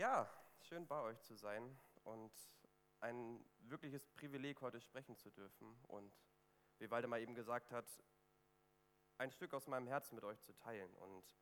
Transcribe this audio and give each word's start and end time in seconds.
Ja, 0.00 0.26
schön 0.62 0.86
bei 0.86 0.98
euch 1.02 1.20
zu 1.20 1.34
sein 1.34 1.78
und 2.04 2.32
ein 3.00 3.44
wirkliches 3.58 4.08
Privileg, 4.08 4.62
heute 4.62 4.80
sprechen 4.80 5.14
zu 5.18 5.30
dürfen 5.30 5.76
und 5.88 6.10
wie 6.78 6.90
Waldemar 6.90 7.18
eben 7.18 7.34
gesagt 7.34 7.70
hat, 7.70 7.84
ein 9.18 9.30
Stück 9.30 9.52
aus 9.52 9.66
meinem 9.66 9.86
Herzen 9.86 10.14
mit 10.14 10.24
euch 10.24 10.40
zu 10.40 10.54
teilen. 10.54 10.90
Und 10.94 11.36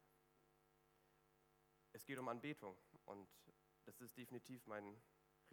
es 1.92 2.04
geht 2.04 2.18
um 2.18 2.26
Anbetung 2.26 2.76
und 3.04 3.29
das 3.84 4.00
ist 4.00 4.16
definitiv 4.16 4.66
mein 4.66 5.00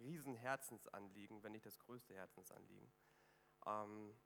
Riesenherzensanliegen, 0.00 1.44
wenn 1.44 1.52
nicht 1.52 1.66
das 1.66 1.78
größte 1.78 2.12
Herzensanliegen. 2.12 2.92
Ähm, 3.66 4.18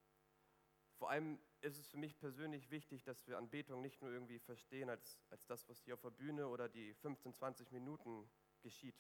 vor 0.95 1.11
allem 1.11 1.39
ist 1.61 1.79
es 1.79 1.87
für 1.87 1.99
mich 1.99 2.17
persönlich 2.17 2.71
wichtig, 2.71 3.05
dass 3.05 3.27
wir 3.27 3.37
Anbetung 3.37 3.83
nicht 3.83 4.01
nur 4.01 4.11
irgendwie 4.11 4.39
verstehen 4.39 4.89
als, 4.89 5.21
als 5.29 5.45
das, 5.45 5.69
was 5.69 5.83
hier 5.83 5.93
auf 5.93 6.01
der 6.01 6.12
Bühne 6.12 6.49
oder 6.49 6.71
die 6.71 6.95
15, 6.95 7.35
20 7.35 7.73
Minuten 7.73 8.27
geschieht, 8.63 8.97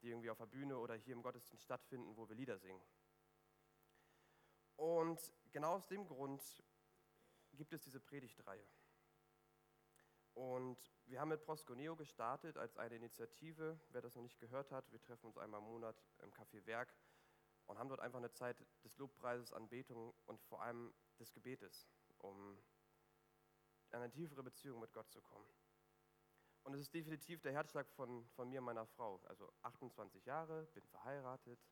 die 0.00 0.08
irgendwie 0.08 0.30
auf 0.30 0.38
der 0.38 0.46
Bühne 0.46 0.78
oder 0.78 0.94
hier 0.94 1.14
im 1.14 1.22
Gottesdienst 1.22 1.64
stattfinden, 1.64 2.16
wo 2.16 2.28
wir 2.28 2.36
Lieder 2.36 2.58
singen. 2.58 2.82
Und 4.76 5.20
genau 5.52 5.74
aus 5.74 5.86
dem 5.86 6.06
Grund 6.06 6.42
gibt 7.52 7.72
es 7.72 7.82
diese 7.82 8.00
Predigtreihe. 8.00 8.66
Und 10.34 10.78
wir 11.06 11.18
haben 11.18 11.30
mit 11.30 11.42
Prosconeo 11.42 11.96
gestartet 11.96 12.58
als 12.58 12.76
eine 12.76 12.96
Initiative. 12.96 13.80
Wer 13.88 14.02
das 14.02 14.14
noch 14.14 14.22
nicht 14.22 14.38
gehört 14.38 14.70
hat, 14.70 14.92
wir 14.92 15.00
treffen 15.00 15.26
uns 15.26 15.38
einmal 15.38 15.60
im 15.60 15.66
Monat 15.66 15.96
im 16.22 16.30
Café 16.30 16.64
Werk 16.66 16.94
und 17.64 17.78
haben 17.78 17.88
dort 17.88 18.00
einfach 18.00 18.18
eine 18.18 18.30
Zeit 18.30 18.62
des 18.84 18.98
Lobpreises, 18.98 19.54
Anbetung 19.54 20.14
und 20.26 20.42
vor 20.42 20.62
allem 20.62 20.92
des 21.18 21.32
Gebetes, 21.32 21.88
um 22.18 22.62
in 23.90 23.98
eine 23.98 24.10
tiefere 24.10 24.42
Beziehung 24.42 24.80
mit 24.80 24.92
Gott 24.92 25.10
zu 25.10 25.22
kommen. 25.22 25.48
Und 26.66 26.74
es 26.74 26.80
ist 26.80 26.94
definitiv 26.94 27.40
der 27.42 27.52
Herzschlag 27.52 27.88
von, 27.92 28.28
von 28.30 28.48
mir 28.48 28.58
und 28.58 28.64
meiner 28.64 28.86
Frau. 28.86 29.20
Also 29.26 29.52
28 29.62 30.26
Jahre, 30.26 30.66
bin 30.74 30.84
verheiratet, 30.88 31.64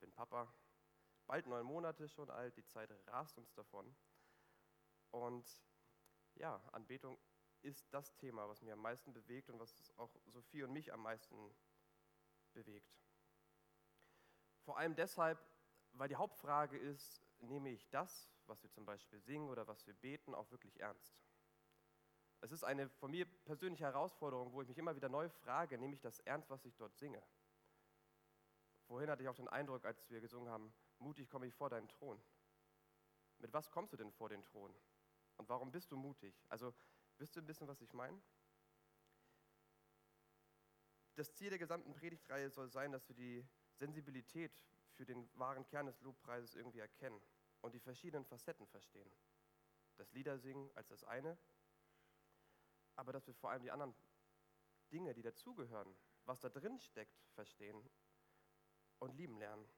bin 0.00 0.10
Papa, 0.10 0.52
bald 1.28 1.46
neun 1.46 1.64
Monate 1.64 2.08
schon 2.08 2.28
alt, 2.30 2.56
die 2.56 2.66
Zeit 2.66 2.90
rast 3.06 3.38
uns 3.38 3.54
davon. 3.54 3.94
Und 5.12 5.48
ja, 6.34 6.56
Anbetung 6.72 7.16
ist 7.62 7.86
das 7.94 8.16
Thema, 8.16 8.48
was 8.48 8.62
mir 8.62 8.72
am 8.72 8.80
meisten 8.82 9.12
bewegt 9.12 9.48
und 9.48 9.60
was 9.60 9.92
auch 9.96 10.12
Sophie 10.26 10.64
und 10.64 10.72
mich 10.72 10.92
am 10.92 11.02
meisten 11.02 11.54
bewegt. 12.52 12.98
Vor 14.64 14.76
allem 14.76 14.96
deshalb, 14.96 15.38
weil 15.92 16.08
die 16.08 16.16
Hauptfrage 16.16 16.76
ist, 16.76 17.22
nehme 17.38 17.70
ich 17.70 17.88
das, 17.90 18.28
was 18.46 18.60
wir 18.64 18.72
zum 18.72 18.86
Beispiel 18.86 19.20
singen 19.20 19.48
oder 19.48 19.68
was 19.68 19.86
wir 19.86 19.94
beten, 19.94 20.34
auch 20.34 20.50
wirklich 20.50 20.80
ernst? 20.80 21.16
Es 22.40 22.52
ist 22.52 22.64
eine 22.64 22.88
von 22.88 23.10
mir 23.10 23.24
persönliche 23.44 23.84
Herausforderung, 23.84 24.52
wo 24.52 24.62
ich 24.62 24.68
mich 24.68 24.78
immer 24.78 24.94
wieder 24.94 25.08
neu 25.08 25.28
frage, 25.28 25.78
nehme 25.78 25.94
ich 25.94 26.00
das 26.00 26.20
ernst, 26.20 26.50
was 26.50 26.64
ich 26.64 26.76
dort 26.76 26.96
singe? 26.96 27.22
Vorhin 28.86 29.10
hatte 29.10 29.22
ich 29.22 29.28
auch 29.28 29.34
den 29.34 29.48
Eindruck, 29.48 29.84
als 29.84 30.08
wir 30.10 30.20
gesungen 30.20 30.48
haben, 30.48 30.72
mutig 30.98 31.28
komme 31.28 31.46
ich 31.46 31.54
vor 31.54 31.70
deinen 31.70 31.88
Thron. 31.88 32.22
Mit 33.38 33.52
was 33.52 33.70
kommst 33.70 33.92
du 33.92 33.96
denn 33.96 34.12
vor 34.12 34.28
den 34.28 34.42
Thron? 34.42 34.74
Und 35.36 35.48
warum 35.48 35.70
bist 35.70 35.90
du 35.90 35.96
mutig? 35.96 36.34
Also, 36.48 36.74
wisst 37.18 37.36
ihr 37.36 37.42
ein 37.42 37.46
bisschen, 37.46 37.68
was 37.68 37.80
ich 37.80 37.92
meine? 37.92 38.22
Das 41.16 41.34
Ziel 41.34 41.50
der 41.50 41.58
gesamten 41.58 41.94
Predigtreihe 41.94 42.50
soll 42.50 42.68
sein, 42.68 42.92
dass 42.92 43.08
wir 43.08 43.16
die 43.16 43.46
Sensibilität 43.74 44.64
für 44.94 45.04
den 45.04 45.28
wahren 45.38 45.66
Kern 45.66 45.86
des 45.86 46.00
Lobpreises 46.00 46.54
irgendwie 46.54 46.78
erkennen 46.78 47.20
und 47.60 47.74
die 47.74 47.80
verschiedenen 47.80 48.24
Facetten 48.24 48.66
verstehen. 48.66 49.10
Das 49.96 50.12
Liedersingen 50.12 50.70
als 50.74 50.88
das 50.88 51.04
eine 51.04 51.38
aber 52.96 53.12
dass 53.12 53.26
wir 53.26 53.34
vor 53.34 53.50
allem 53.50 53.62
die 53.62 53.70
anderen 53.70 53.94
Dinge, 54.92 55.14
die 55.14 55.22
dazugehören, 55.22 55.96
was 56.24 56.40
da 56.40 56.48
drin 56.48 56.78
steckt, 56.78 57.22
verstehen 57.34 57.88
und 58.98 59.14
lieben 59.14 59.38
lernen. 59.38 59.68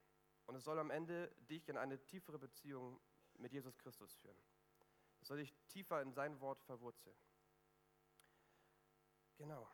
Und 0.45 0.55
es 0.55 0.63
soll 0.63 0.79
am 0.79 0.89
Ende 0.89 1.29
dich 1.49 1.69
in 1.69 1.77
eine 1.77 2.03
tiefere 2.05 2.39
Beziehung 2.39 2.99
mit 3.35 3.53
Jesus 3.53 3.77
Christus 3.77 4.15
führen. 4.15 4.41
Es 5.21 5.27
soll 5.27 5.37
dich 5.37 5.53
tiefer 5.67 6.01
in 6.01 6.11
sein 6.11 6.39
Wort 6.39 6.61
verwurzeln. 6.63 7.17
Genau. 9.37 9.69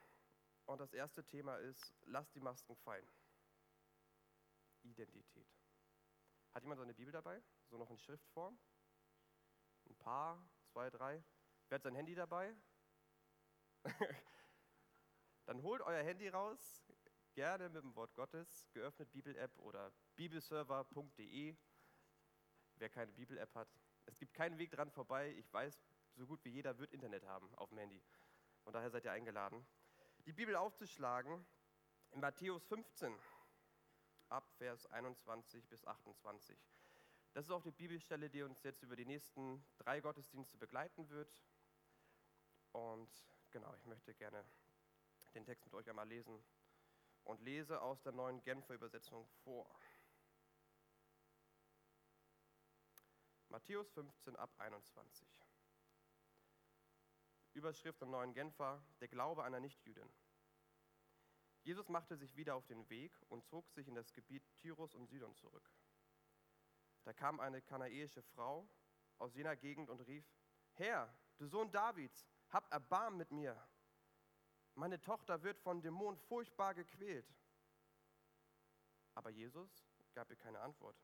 Und 0.65 0.79
das 0.79 0.93
erste 0.93 1.23
Thema 1.23 1.57
ist, 1.57 1.93
lass 2.05 2.31
die 2.31 2.39
Masken 2.39 2.75
fallen. 2.75 3.07
Identität. 4.83 5.47
Hat 6.53 6.63
jemand 6.63 6.79
so 6.79 6.83
eine 6.83 6.93
Bibel 6.93 7.11
dabei? 7.11 7.41
So 7.69 7.77
noch 7.77 7.89
in 7.89 7.97
Schriftform? 7.97 8.57
Ein 9.87 9.95
paar, 9.95 10.49
zwei, 10.65 10.89
drei. 10.89 11.23
Wer 11.67 11.75
hat 11.75 11.83
sein 11.83 11.95
Handy 11.95 12.15
dabei? 12.15 12.55
Dann 15.45 15.61
holt 15.61 15.81
euer 15.81 16.03
Handy 16.03 16.27
raus, 16.29 16.83
gerne 17.33 17.69
mit 17.69 17.83
dem 17.83 17.95
Wort 17.95 18.13
Gottes, 18.15 18.67
geöffnet 18.71 19.11
Bibel-App 19.11 19.57
oder 19.59 19.91
bibelserver.de, 20.15 21.55
wer 22.75 22.89
keine 22.89 23.11
Bibel-App 23.11 23.53
hat. 23.55 23.69
Es 24.05 24.17
gibt 24.17 24.33
keinen 24.33 24.57
Weg 24.57 24.71
dran 24.71 24.91
vorbei. 24.91 25.33
Ich 25.37 25.51
weiß, 25.51 25.85
so 26.15 26.25
gut 26.25 26.43
wie 26.45 26.49
jeder 26.49 26.77
wird 26.77 26.93
Internet 26.93 27.25
haben 27.25 27.53
auf 27.55 27.69
dem 27.69 27.77
Handy. 27.77 28.01
Und 28.63 28.73
daher 28.73 28.89
seid 28.89 29.05
ihr 29.05 29.11
eingeladen, 29.11 29.65
die 30.25 30.33
Bibel 30.33 30.55
aufzuschlagen 30.55 31.45
in 32.11 32.19
Matthäus 32.19 32.65
15 32.65 33.15
ab 34.29 34.49
Vers 34.57 34.87
21 34.87 35.67
bis 35.67 35.85
28. 35.85 36.57
Das 37.33 37.45
ist 37.45 37.51
auch 37.51 37.61
die 37.61 37.71
Bibelstelle, 37.71 38.29
die 38.29 38.41
uns 38.41 38.63
jetzt 38.63 38.81
über 38.81 38.95
die 38.95 39.05
nächsten 39.05 39.63
drei 39.77 39.99
Gottesdienste 39.99 40.57
begleiten 40.57 41.09
wird. 41.09 41.43
Und 42.71 43.09
Genau, 43.55 43.73
ich 43.75 43.85
möchte 43.85 44.13
gerne 44.13 44.45
den 45.33 45.45
Text 45.45 45.63
mit 45.63 45.73
euch 45.75 45.89
einmal 45.89 46.09
lesen 46.09 46.43
und 47.23 47.39
lese 47.39 47.81
aus 47.81 48.01
der 48.01 48.11
neuen 48.11 48.43
Genfer 48.43 48.73
Übersetzung 48.73 49.25
vor. 49.45 49.79
Matthäus 53.47 53.89
15 53.91 54.35
ab 54.35 54.53
21. 54.57 55.25
Überschrift 57.53 58.01
der 58.01 58.09
neuen 58.09 58.33
Genfer, 58.33 58.83
der 58.99 59.07
Glaube 59.07 59.45
einer 59.45 59.61
Nichtjüdin. 59.61 60.11
Jesus 61.63 61.87
machte 61.87 62.17
sich 62.17 62.35
wieder 62.35 62.55
auf 62.55 62.65
den 62.65 62.89
Weg 62.89 63.17
und 63.29 63.45
zog 63.45 63.71
sich 63.71 63.87
in 63.87 63.95
das 63.95 64.11
Gebiet 64.11 64.43
Tyrus 64.57 64.93
und 64.93 65.07
Sidon 65.07 65.33
zurück. 65.33 65.71
Da 67.05 67.13
kam 67.13 67.39
eine 67.39 67.61
kanaäische 67.61 68.21
Frau 68.21 68.67
aus 69.17 69.33
jener 69.33 69.55
Gegend 69.55 69.89
und 69.89 70.01
rief, 70.01 70.29
Herr, 70.73 71.17
du 71.37 71.47
Sohn 71.47 71.71
Davids, 71.71 72.34
hab 72.55 72.71
Erbarm 72.71 73.17
mit 73.17 73.31
mir. 73.31 73.61
Meine 74.75 75.01
Tochter 75.01 75.43
wird 75.43 75.59
von 75.59 75.81
Dämonen 75.81 76.17
furchtbar 76.17 76.73
gequält. 76.73 77.29
Aber 79.13 79.29
Jesus 79.29 79.85
gab 80.13 80.29
ihr 80.29 80.37
keine 80.37 80.61
Antwort. 80.61 80.95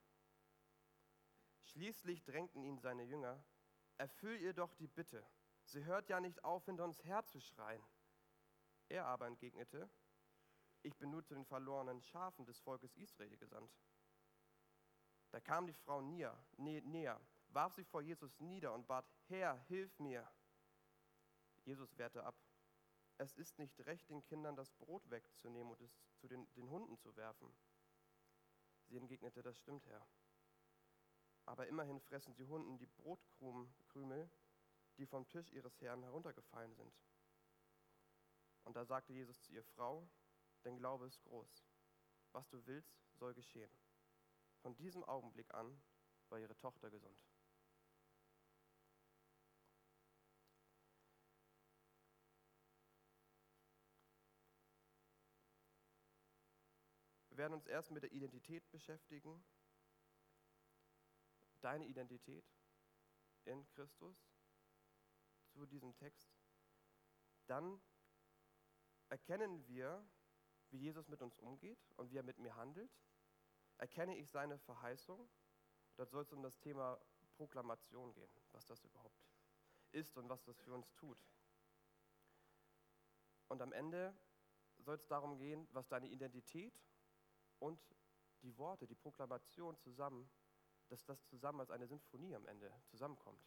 Schließlich 1.63 2.23
drängten 2.23 2.63
ihn 2.63 2.79
seine 2.79 3.03
Jünger, 3.03 3.43
erfüll 3.97 4.39
ihr 4.39 4.53
doch 4.53 4.73
die 4.75 4.87
Bitte. 4.87 5.27
Sie 5.65 5.83
hört 5.83 6.07
ja 6.07 6.21
nicht 6.21 6.41
auf, 6.45 6.65
hinter 6.67 6.85
uns 6.85 7.03
herzuschreien. 7.03 7.83
Er 8.87 9.05
aber 9.07 9.27
entgegnete, 9.27 9.89
ich 10.83 10.97
bin 10.97 11.09
nur 11.09 11.25
zu 11.25 11.33
den 11.33 11.45
verlorenen 11.45 12.01
Schafen 12.01 12.45
des 12.45 12.61
Volkes 12.61 12.95
Israel 12.95 13.35
gesandt. 13.35 13.77
Da 15.31 15.41
kam 15.41 15.67
die 15.67 15.73
Frau 15.73 15.99
näher, 15.99 16.41
näher, 16.55 17.19
warf 17.49 17.73
sich 17.73 17.89
vor 17.89 18.01
Jesus 18.01 18.39
nieder 18.39 18.73
und 18.73 18.87
bat, 18.87 19.05
Herr, 19.27 19.59
hilf 19.67 19.99
mir. 19.99 20.31
Jesus 21.63 21.97
wehrte 21.97 22.23
ab. 22.23 22.35
Es 23.17 23.37
ist 23.37 23.59
nicht 23.59 23.79
recht, 23.85 24.09
den 24.09 24.23
Kindern 24.23 24.55
das 24.55 24.71
Brot 24.71 25.09
wegzunehmen 25.09 25.71
und 25.71 25.81
es 25.81 25.95
zu 26.17 26.27
den, 26.27 26.51
den 26.53 26.69
Hunden 26.69 26.97
zu 26.97 27.15
werfen. 27.15 27.53
Sie 28.87 28.97
entgegnete, 28.97 29.41
das 29.41 29.57
stimmt, 29.59 29.85
Herr. 29.85 30.05
Aber 31.45 31.67
immerhin 31.67 31.99
fressen 31.99 32.35
die 32.35 32.45
Hunden 32.45 32.77
die 32.77 32.87
Brotkrümel, 32.87 34.29
die 34.97 35.05
vom 35.05 35.27
Tisch 35.27 35.51
ihres 35.51 35.79
Herrn 35.81 36.03
heruntergefallen 36.03 36.73
sind. 36.73 36.93
Und 38.63 38.75
da 38.75 38.85
sagte 38.85 39.13
Jesus 39.13 39.41
zu 39.41 39.51
ihr, 39.51 39.63
Frau, 39.63 40.07
dein 40.63 40.77
Glaube 40.77 41.07
ist 41.07 41.21
groß. 41.23 41.65
Was 42.31 42.47
du 42.49 42.65
willst, 42.65 42.95
soll 43.13 43.33
geschehen. 43.33 43.71
Von 44.61 44.75
diesem 44.75 45.03
Augenblick 45.03 45.53
an 45.53 45.81
war 46.29 46.39
ihre 46.39 46.55
Tochter 46.57 46.89
gesund. 46.89 47.30
Werden 57.41 57.53
uns 57.55 57.65
erst 57.65 57.89
mit 57.89 58.03
der 58.03 58.11
Identität 58.11 58.69
beschäftigen. 58.69 59.43
Deine 61.59 61.87
Identität 61.87 62.45
in 63.45 63.67
Christus 63.69 64.15
zu 65.49 65.65
diesem 65.65 65.95
Text. 65.95 66.31
Dann 67.47 67.81
erkennen 69.09 69.67
wir, 69.67 70.07
wie 70.69 70.77
Jesus 70.77 71.07
mit 71.07 71.23
uns 71.23 71.35
umgeht 71.39 71.79
und 71.97 72.11
wie 72.11 72.17
er 72.17 72.23
mit 72.23 72.37
mir 72.37 72.55
handelt. 72.55 72.95
Erkenne 73.77 74.15
ich 74.17 74.29
seine 74.29 74.59
Verheißung. 74.59 75.27
Dort 75.95 76.11
soll 76.11 76.21
es 76.21 76.31
um 76.33 76.43
das 76.43 76.59
Thema 76.59 77.01
Proklamation 77.37 78.13
gehen, 78.13 78.29
was 78.51 78.67
das 78.67 78.83
überhaupt 78.83 79.19
ist 79.93 80.15
und 80.15 80.29
was 80.29 80.43
das 80.43 80.59
für 80.59 80.75
uns 80.75 80.93
tut. 80.93 81.17
Und 83.47 83.63
am 83.63 83.73
Ende 83.73 84.15
soll 84.77 84.93
es 84.93 85.07
darum 85.07 85.39
gehen, 85.39 85.67
was 85.71 85.87
deine 85.87 86.07
Identität 86.07 86.85
und 87.61 87.79
die 88.41 88.57
Worte, 88.57 88.87
die 88.87 88.95
Proklamation 88.95 89.77
zusammen, 89.77 90.29
dass 90.89 91.05
das 91.05 91.23
zusammen 91.27 91.59
als 91.61 91.69
eine 91.69 91.87
Sinfonie 91.87 92.35
am 92.35 92.45
Ende 92.47 92.73
zusammenkommt. 92.87 93.41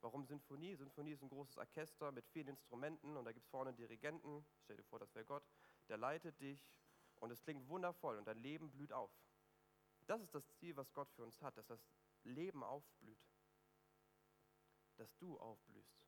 Warum 0.00 0.26
Sinfonie? 0.26 0.74
Sinfonie 0.74 1.12
ist 1.12 1.22
ein 1.22 1.30
großes 1.30 1.56
Orchester 1.56 2.12
mit 2.12 2.26
vielen 2.26 2.48
Instrumenten 2.48 3.16
und 3.16 3.24
da 3.24 3.32
gibt 3.32 3.46
es 3.46 3.50
vorne 3.50 3.72
Dirigenten, 3.72 4.44
stell 4.64 4.76
dir 4.76 4.84
vor, 4.84 4.98
das 4.98 5.14
wäre 5.14 5.24
Gott, 5.24 5.44
der 5.88 5.96
leitet 5.96 6.38
dich 6.40 6.82
und 7.16 7.30
es 7.30 7.40
klingt 7.42 7.66
wundervoll 7.68 8.18
und 8.18 8.26
dein 8.26 8.38
Leben 8.38 8.70
blüht 8.70 8.92
auf. 8.92 9.10
Das 10.06 10.20
ist 10.20 10.34
das 10.34 10.46
Ziel, 10.56 10.76
was 10.76 10.92
Gott 10.92 11.10
für 11.12 11.22
uns 11.22 11.40
hat, 11.40 11.56
dass 11.56 11.66
das 11.66 11.80
Leben 12.24 12.62
aufblüht, 12.62 13.24
dass 14.96 15.16
du 15.16 15.38
aufblühst. 15.38 16.04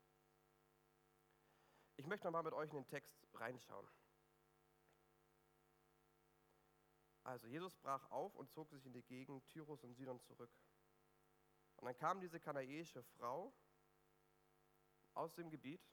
Ich 1.97 2.07
möchte 2.07 2.27
nochmal 2.27 2.43
mit 2.43 2.53
euch 2.53 2.69
in 2.71 2.77
den 2.77 2.89
Text 2.89 3.17
reinschauen. 3.33 3.89
Also 7.27 7.49
Jesus 7.49 7.75
brach 7.75 8.09
auf 8.13 8.37
und 8.37 8.53
zog 8.53 8.71
sich 8.71 8.87
in 8.87 8.93
die 8.93 9.03
Gegend 9.03 9.45
Tyrus 9.49 9.83
und 9.83 9.95
Sidon 9.95 10.21
zurück. 10.21 10.51
Und 11.75 11.87
dann 11.87 11.97
kam 11.97 12.21
diese 12.21 12.39
kanäische 12.39 13.03
Frau 13.03 13.53
aus 15.13 15.35
dem 15.35 15.51
Gebiet, 15.51 15.85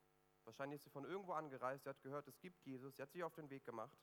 wahrscheinlich 0.44 0.76
ist 0.78 0.84
sie 0.84 0.90
von 0.92 1.06
irgendwo 1.06 1.34
angereist, 1.34 1.86
sie 1.86 1.90
hat 1.90 2.00
gehört, 2.04 2.28
es 2.28 2.40
gibt 2.40 2.64
Jesus, 2.64 2.96
sie 2.96 3.02
hat 3.02 3.12
sich 3.12 3.24
auf 3.24 3.34
den 3.34 3.50
Weg 3.50 3.66
gemacht 3.66 3.98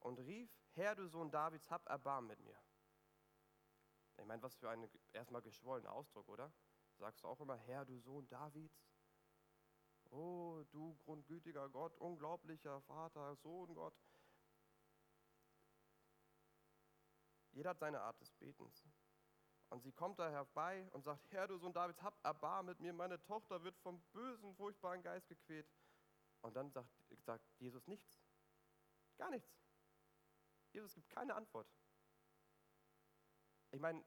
und 0.00 0.18
rief, 0.18 0.50
Herr, 0.72 0.96
du 0.96 1.06
Sohn 1.06 1.30
Davids, 1.30 1.70
hab 1.70 1.88
Erbarmen 1.88 2.26
mit 2.26 2.40
mir. 2.40 2.60
Ich 4.18 4.24
meine, 4.24 4.42
was 4.42 4.56
für 4.56 4.68
ein 4.68 4.90
erstmal 5.12 5.42
geschwollener 5.42 5.92
Ausdruck, 5.92 6.28
oder? 6.28 6.52
Sagst 6.96 7.22
du 7.22 7.28
auch 7.28 7.38
immer, 7.38 7.56
Herr, 7.58 7.84
du 7.84 7.96
Sohn 8.00 8.26
Davids? 8.26 8.90
Oh, 10.10 10.64
du 10.72 10.96
grundgütiger 10.96 11.68
Gott, 11.68 11.96
unglaublicher 11.98 12.80
Vater, 12.80 13.36
Sohn 13.36 13.72
Gott. 13.72 13.94
Jeder 17.56 17.70
hat 17.70 17.78
seine 17.78 18.02
Art 18.02 18.20
des 18.20 18.30
Betens. 18.32 18.84
Und 19.70 19.82
sie 19.82 19.90
kommt 19.90 20.18
da 20.18 20.30
herbei 20.30 20.86
und 20.92 21.02
sagt, 21.02 21.32
Herr, 21.32 21.48
du 21.48 21.56
Sohn 21.56 21.72
Davids, 21.72 22.02
hab 22.02 22.22
Erbarmen 22.22 22.66
mit 22.66 22.80
mir, 22.80 22.92
meine 22.92 23.20
Tochter 23.22 23.64
wird 23.64 23.76
vom 23.78 23.98
bösen, 24.12 24.54
furchtbaren 24.54 25.02
Geist 25.02 25.26
gequält. 25.26 25.66
Und 26.42 26.54
dann 26.54 26.70
sagt, 26.70 26.90
sagt 27.24 27.44
Jesus 27.58 27.86
nichts. 27.86 28.20
Gar 29.16 29.30
nichts. 29.30 29.50
Jesus 30.72 30.94
gibt 30.94 31.08
keine 31.08 31.34
Antwort. 31.34 31.66
Ich 33.70 33.80
meine, 33.80 34.04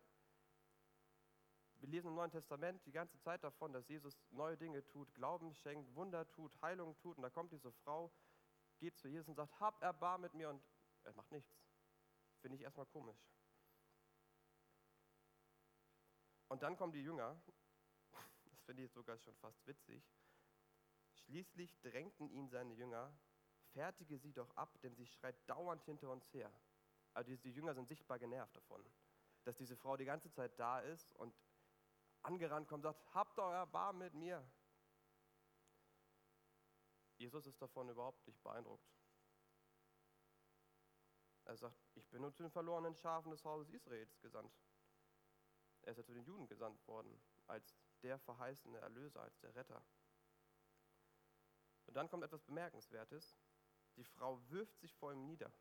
wir 1.80 1.90
lesen 1.90 2.10
im 2.10 2.16
Neuen 2.16 2.32
Testament 2.32 2.86
die 2.86 2.92
ganze 2.92 3.20
Zeit 3.20 3.44
davon, 3.44 3.74
dass 3.74 3.88
Jesus 3.88 4.16
neue 4.30 4.58
Dinge 4.58 4.86
tut, 4.86 5.12
Glauben 5.16 5.56
schenkt, 5.56 5.94
Wunder 5.96 6.30
tut, 6.30 6.56
Heilung 6.62 6.96
tut. 7.00 7.18
Und 7.18 7.24
da 7.24 7.32
kommt 7.32 7.52
diese 7.52 7.72
Frau, 7.72 8.12
geht 8.78 8.96
zu 8.96 9.08
Jesus 9.08 9.28
und 9.28 9.36
sagt, 9.36 9.60
hab 9.60 9.82
Erbarm 9.82 10.22
mit 10.22 10.36
mir. 10.36 10.50
Und 10.50 10.64
er 11.04 11.14
macht 11.14 11.32
nichts. 11.32 11.52
Finde 12.42 12.56
ich 12.56 12.62
erstmal 12.62 12.86
komisch. 12.86 13.18
Und 16.50 16.64
dann 16.64 16.76
kommen 16.76 16.92
die 16.92 17.04
Jünger, 17.04 17.42
das 18.46 18.62
finde 18.64 18.84
ich 18.84 18.92
sogar 18.92 19.18
schon 19.18 19.36
fast 19.36 19.66
witzig. 19.66 20.04
Schließlich 21.14 21.80
drängten 21.82 22.30
ihn 22.30 22.50
seine 22.50 22.74
Jünger, 22.74 23.18
fertige 23.72 24.18
sie 24.18 24.34
doch 24.34 24.50
ab, 24.56 24.80
denn 24.82 24.96
sie 24.96 25.06
schreit 25.06 25.38
dauernd 25.48 25.84
hinter 25.84 26.10
uns 26.10 26.32
her. 26.34 26.52
Also 27.14 27.36
die 27.36 27.52
Jünger 27.52 27.74
sind 27.74 27.88
sichtbar 27.88 28.20
genervt 28.20 28.56
davon, 28.56 28.84
dass 29.44 29.58
diese 29.58 29.76
Frau 29.76 29.96
die 29.96 30.06
ganze 30.06 30.32
Zeit 30.32 30.60
da 30.60 30.80
ist 30.80 31.14
und 31.14 31.34
angerannt 32.22 32.68
kommt 32.68 32.86
und 32.86 32.94
sagt, 32.94 33.14
habt 33.14 33.40
euer 33.40 33.66
Bar 33.68 33.94
mit 33.94 34.14
mir. 34.14 34.44
Jesus 37.18 37.46
ist 37.46 37.62
davon 37.62 37.90
überhaupt 37.90 38.26
nicht 38.26 38.42
beeindruckt. 38.42 38.90
Er 41.46 41.58
sagt, 41.58 41.78
ich 41.96 42.08
bin 42.10 42.22
nur 42.22 42.34
zu 42.34 42.44
den 42.44 42.52
verlorenen 42.52 42.96
Schafen 42.96 43.32
des 43.32 43.44
Hauses 43.44 43.70
Israels 43.70 44.20
gesandt. 44.22 44.54
Er 45.84 45.92
ist 45.92 45.98
ja 45.98 46.04
zu 46.04 46.14
den 46.14 46.26
Juden 46.26 46.48
gesandt 46.48 46.86
worden, 46.88 47.22
als 47.48 47.76
der 48.04 48.20
verheißene 48.20 48.80
Erlöser, 48.80 49.22
als 49.22 49.40
der 49.40 49.56
Retter. 49.56 49.84
Und 51.86 51.96
dann 51.96 52.10
kommt 52.10 52.24
etwas 52.24 52.44
Bemerkenswertes. 52.44 53.38
Die 53.96 54.04
Frau 54.04 54.40
wirft 54.50 54.80
sich 54.80 54.94
vor 54.96 55.12
ihm 55.12 55.26
nieder. 55.26 55.52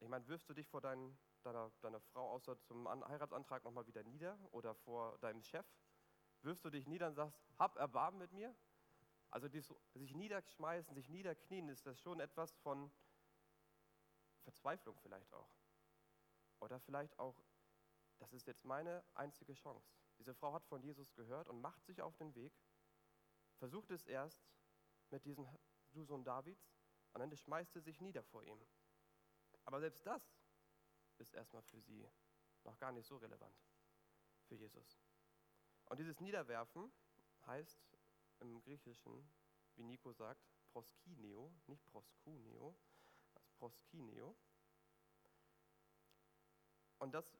Ich 0.00 0.08
meine, 0.08 0.26
wirfst 0.26 0.48
du 0.48 0.54
dich 0.54 0.66
vor 0.66 0.80
deinen 0.80 1.18
deiner, 1.44 1.70
deiner 1.80 2.00
Frau 2.00 2.30
außer 2.30 2.58
zum 2.60 2.88
Heiratsantrag 2.88 3.64
nochmal 3.64 3.86
wieder 3.86 4.02
nieder 4.02 4.38
oder 4.50 4.74
vor 4.74 5.18
deinem 5.18 5.42
Chef? 5.42 5.66
Wirfst 6.42 6.64
du 6.64 6.70
dich 6.70 6.86
nieder 6.86 7.06
und 7.06 7.14
sagst, 7.14 7.38
hab 7.58 7.76
Erbarmen 7.76 8.18
mit 8.18 8.32
mir? 8.32 8.54
Also 9.30 9.48
dieses, 9.48 9.74
sich 9.94 10.14
niederschmeißen, 10.14 10.94
sich 10.94 11.08
niederknien, 11.08 11.68
ist 11.68 11.86
das 11.86 11.98
schon 12.00 12.20
etwas 12.20 12.52
von 12.56 12.90
Verzweiflung 14.42 14.96
vielleicht 14.98 15.32
auch. 15.32 15.50
Oder 16.60 16.78
vielleicht 16.80 17.18
auch, 17.18 17.42
das 18.18 18.32
ist 18.32 18.46
jetzt 18.46 18.64
meine 18.64 19.04
einzige 19.14 19.54
Chance. 19.54 19.92
Diese 20.18 20.34
Frau 20.34 20.52
hat 20.52 20.64
von 20.66 20.82
Jesus 20.82 21.12
gehört 21.14 21.48
und 21.48 21.60
macht 21.60 21.84
sich 21.84 22.00
auf 22.00 22.16
den 22.16 22.34
Weg, 22.34 22.52
versucht 23.56 23.90
es 23.90 24.06
erst 24.06 24.40
mit 25.10 25.24
diesem 25.24 25.46
Du 25.92 26.04
Sohn 26.04 26.24
Davids 26.24 26.72
und 27.12 27.20
dann 27.20 27.36
schmeißt 27.36 27.72
sie 27.72 27.80
sich 27.80 28.00
nieder 28.00 28.22
vor 28.22 28.42
ihm. 28.42 28.60
Aber 29.64 29.80
selbst 29.80 30.06
das 30.06 30.22
ist 31.18 31.32
erstmal 31.34 31.62
für 31.62 31.80
sie 31.80 32.08
noch 32.64 32.78
gar 32.78 32.92
nicht 32.92 33.06
so 33.06 33.16
relevant 33.16 33.56
für 34.46 34.54
Jesus. 34.54 34.98
Und 35.86 35.98
dieses 35.98 36.20
Niederwerfen 36.20 36.92
heißt 37.46 37.80
im 38.40 38.60
Griechischen, 38.62 39.30
wie 39.76 39.84
Nico 39.84 40.12
sagt, 40.12 40.44
proskineo, 40.70 41.52
nicht 41.66 41.86
proskuneo, 41.86 42.76
also 43.34 43.48
proskineo. 43.58 44.36
Und 46.98 47.12
das, 47.12 47.36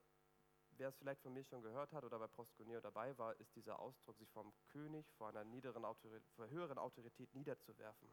wer 0.78 0.88
es 0.88 0.96
vielleicht 0.96 1.22
von 1.22 1.32
mir 1.32 1.44
schon 1.44 1.62
gehört 1.62 1.92
hat 1.92 2.04
oder 2.04 2.18
bei 2.18 2.26
proskuneo 2.26 2.80
dabei 2.80 3.16
war, 3.18 3.38
ist 3.40 3.54
dieser 3.56 3.78
Ausdruck, 3.78 4.16
sich 4.18 4.30
vom 4.30 4.52
König 4.68 5.10
vor 5.12 5.28
einer 5.28 5.44
niederen 5.44 5.84
Autorität, 5.84 6.28
vor 6.34 6.48
höheren 6.48 6.78
Autorität 6.78 7.34
niederzuwerfen. 7.34 8.08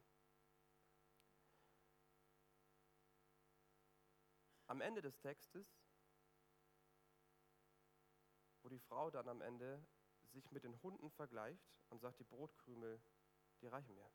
Am 4.68 4.82
Ende 4.82 5.02
des 5.02 5.20
Textes, 5.20 5.68
wo 8.64 8.70
die 8.70 8.80
Frau 8.80 9.12
dann 9.12 9.28
am 9.28 9.42
Ende 9.42 9.86
sich 10.32 10.50
mit 10.52 10.64
den 10.64 10.82
Hunden 10.82 11.10
vergleicht 11.12 11.68
und 11.90 12.00
sagt, 12.00 12.20
die 12.20 12.24
Brotkrümel, 12.24 13.02
die 13.62 13.68
reichen 13.68 13.94
mir. 13.96 14.10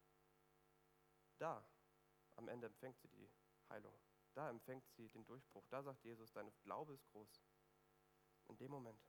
Da 1.39 1.69
am 2.37 2.49
Ende 2.49 2.67
empfängt 2.67 2.99
sie 2.99 3.09
die 3.09 3.31
Heilung. 3.69 3.99
Da 4.35 4.51
empfängt 4.51 4.87
sie 4.91 5.09
den 5.09 5.25
Durchbruch. 5.27 5.67
Da 5.69 5.83
sagt 5.83 6.05
Jesus, 6.05 6.33
dein 6.33 6.51
Glaube 6.63 6.95
ist 6.95 7.07
groß. 7.09 7.43
In 8.49 8.57
dem 8.57 8.71
Moment. 8.71 9.01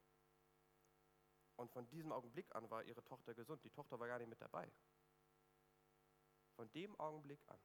Und 1.55 1.71
von 1.71 1.87
diesem 1.87 2.11
Augenblick 2.11 2.53
an 2.55 2.69
war 2.69 2.83
ihre 2.83 3.03
Tochter 3.03 3.33
gesund. 3.33 3.63
Die 3.63 3.71
Tochter 3.71 3.99
war 3.99 4.07
gar 4.07 4.19
nicht 4.19 4.29
mit 4.29 4.41
dabei. 4.41 4.71
Von 6.55 6.71
dem 6.71 6.95
Augenblick 6.99 7.41
an. 7.47 7.59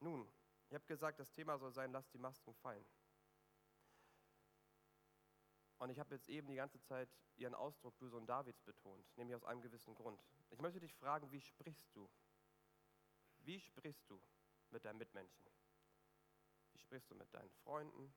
Nun, 0.00 0.30
ich 0.68 0.74
habe 0.74 0.86
gesagt, 0.86 1.18
das 1.18 1.30
Thema 1.32 1.58
soll 1.58 1.72
sein, 1.72 1.92
lass 1.92 2.08
die 2.10 2.18
Masken 2.18 2.54
fallen. 2.54 2.84
Und 5.78 5.90
ich 5.90 5.98
habe 5.98 6.14
jetzt 6.14 6.28
eben 6.28 6.48
die 6.48 6.56
ganze 6.56 6.80
Zeit 6.80 7.08
ihren 7.36 7.54
Ausdruck 7.54 7.96
du 7.98 8.08
Sohn 8.08 8.26
Davids 8.26 8.60
betont, 8.62 9.16
nämlich 9.16 9.36
aus 9.36 9.44
einem 9.44 9.62
gewissen 9.62 9.94
Grund. 9.94 10.20
Ich 10.50 10.60
möchte 10.60 10.80
dich 10.80 10.94
fragen, 10.94 11.30
wie 11.30 11.40
sprichst 11.40 11.94
du? 11.94 12.10
Wie 13.38 13.60
sprichst 13.60 14.08
du 14.10 14.20
mit 14.70 14.84
deinen 14.84 14.98
Mitmenschen? 14.98 15.46
Wie 16.72 16.78
sprichst 16.78 17.10
du 17.10 17.14
mit 17.14 17.32
deinen 17.32 17.50
Freunden? 17.62 18.12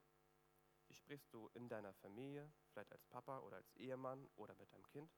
Wie 0.91 0.95
sprichst 0.95 1.33
du 1.33 1.48
in 1.53 1.69
deiner 1.69 1.93
Familie, 1.93 2.51
vielleicht 2.74 2.91
als 2.91 3.05
Papa 3.05 3.39
oder 3.39 3.55
als 3.55 3.71
Ehemann 3.77 4.27
oder 4.36 4.53
mit 4.55 4.74
deinem 4.74 4.86
Kind? 4.88 5.10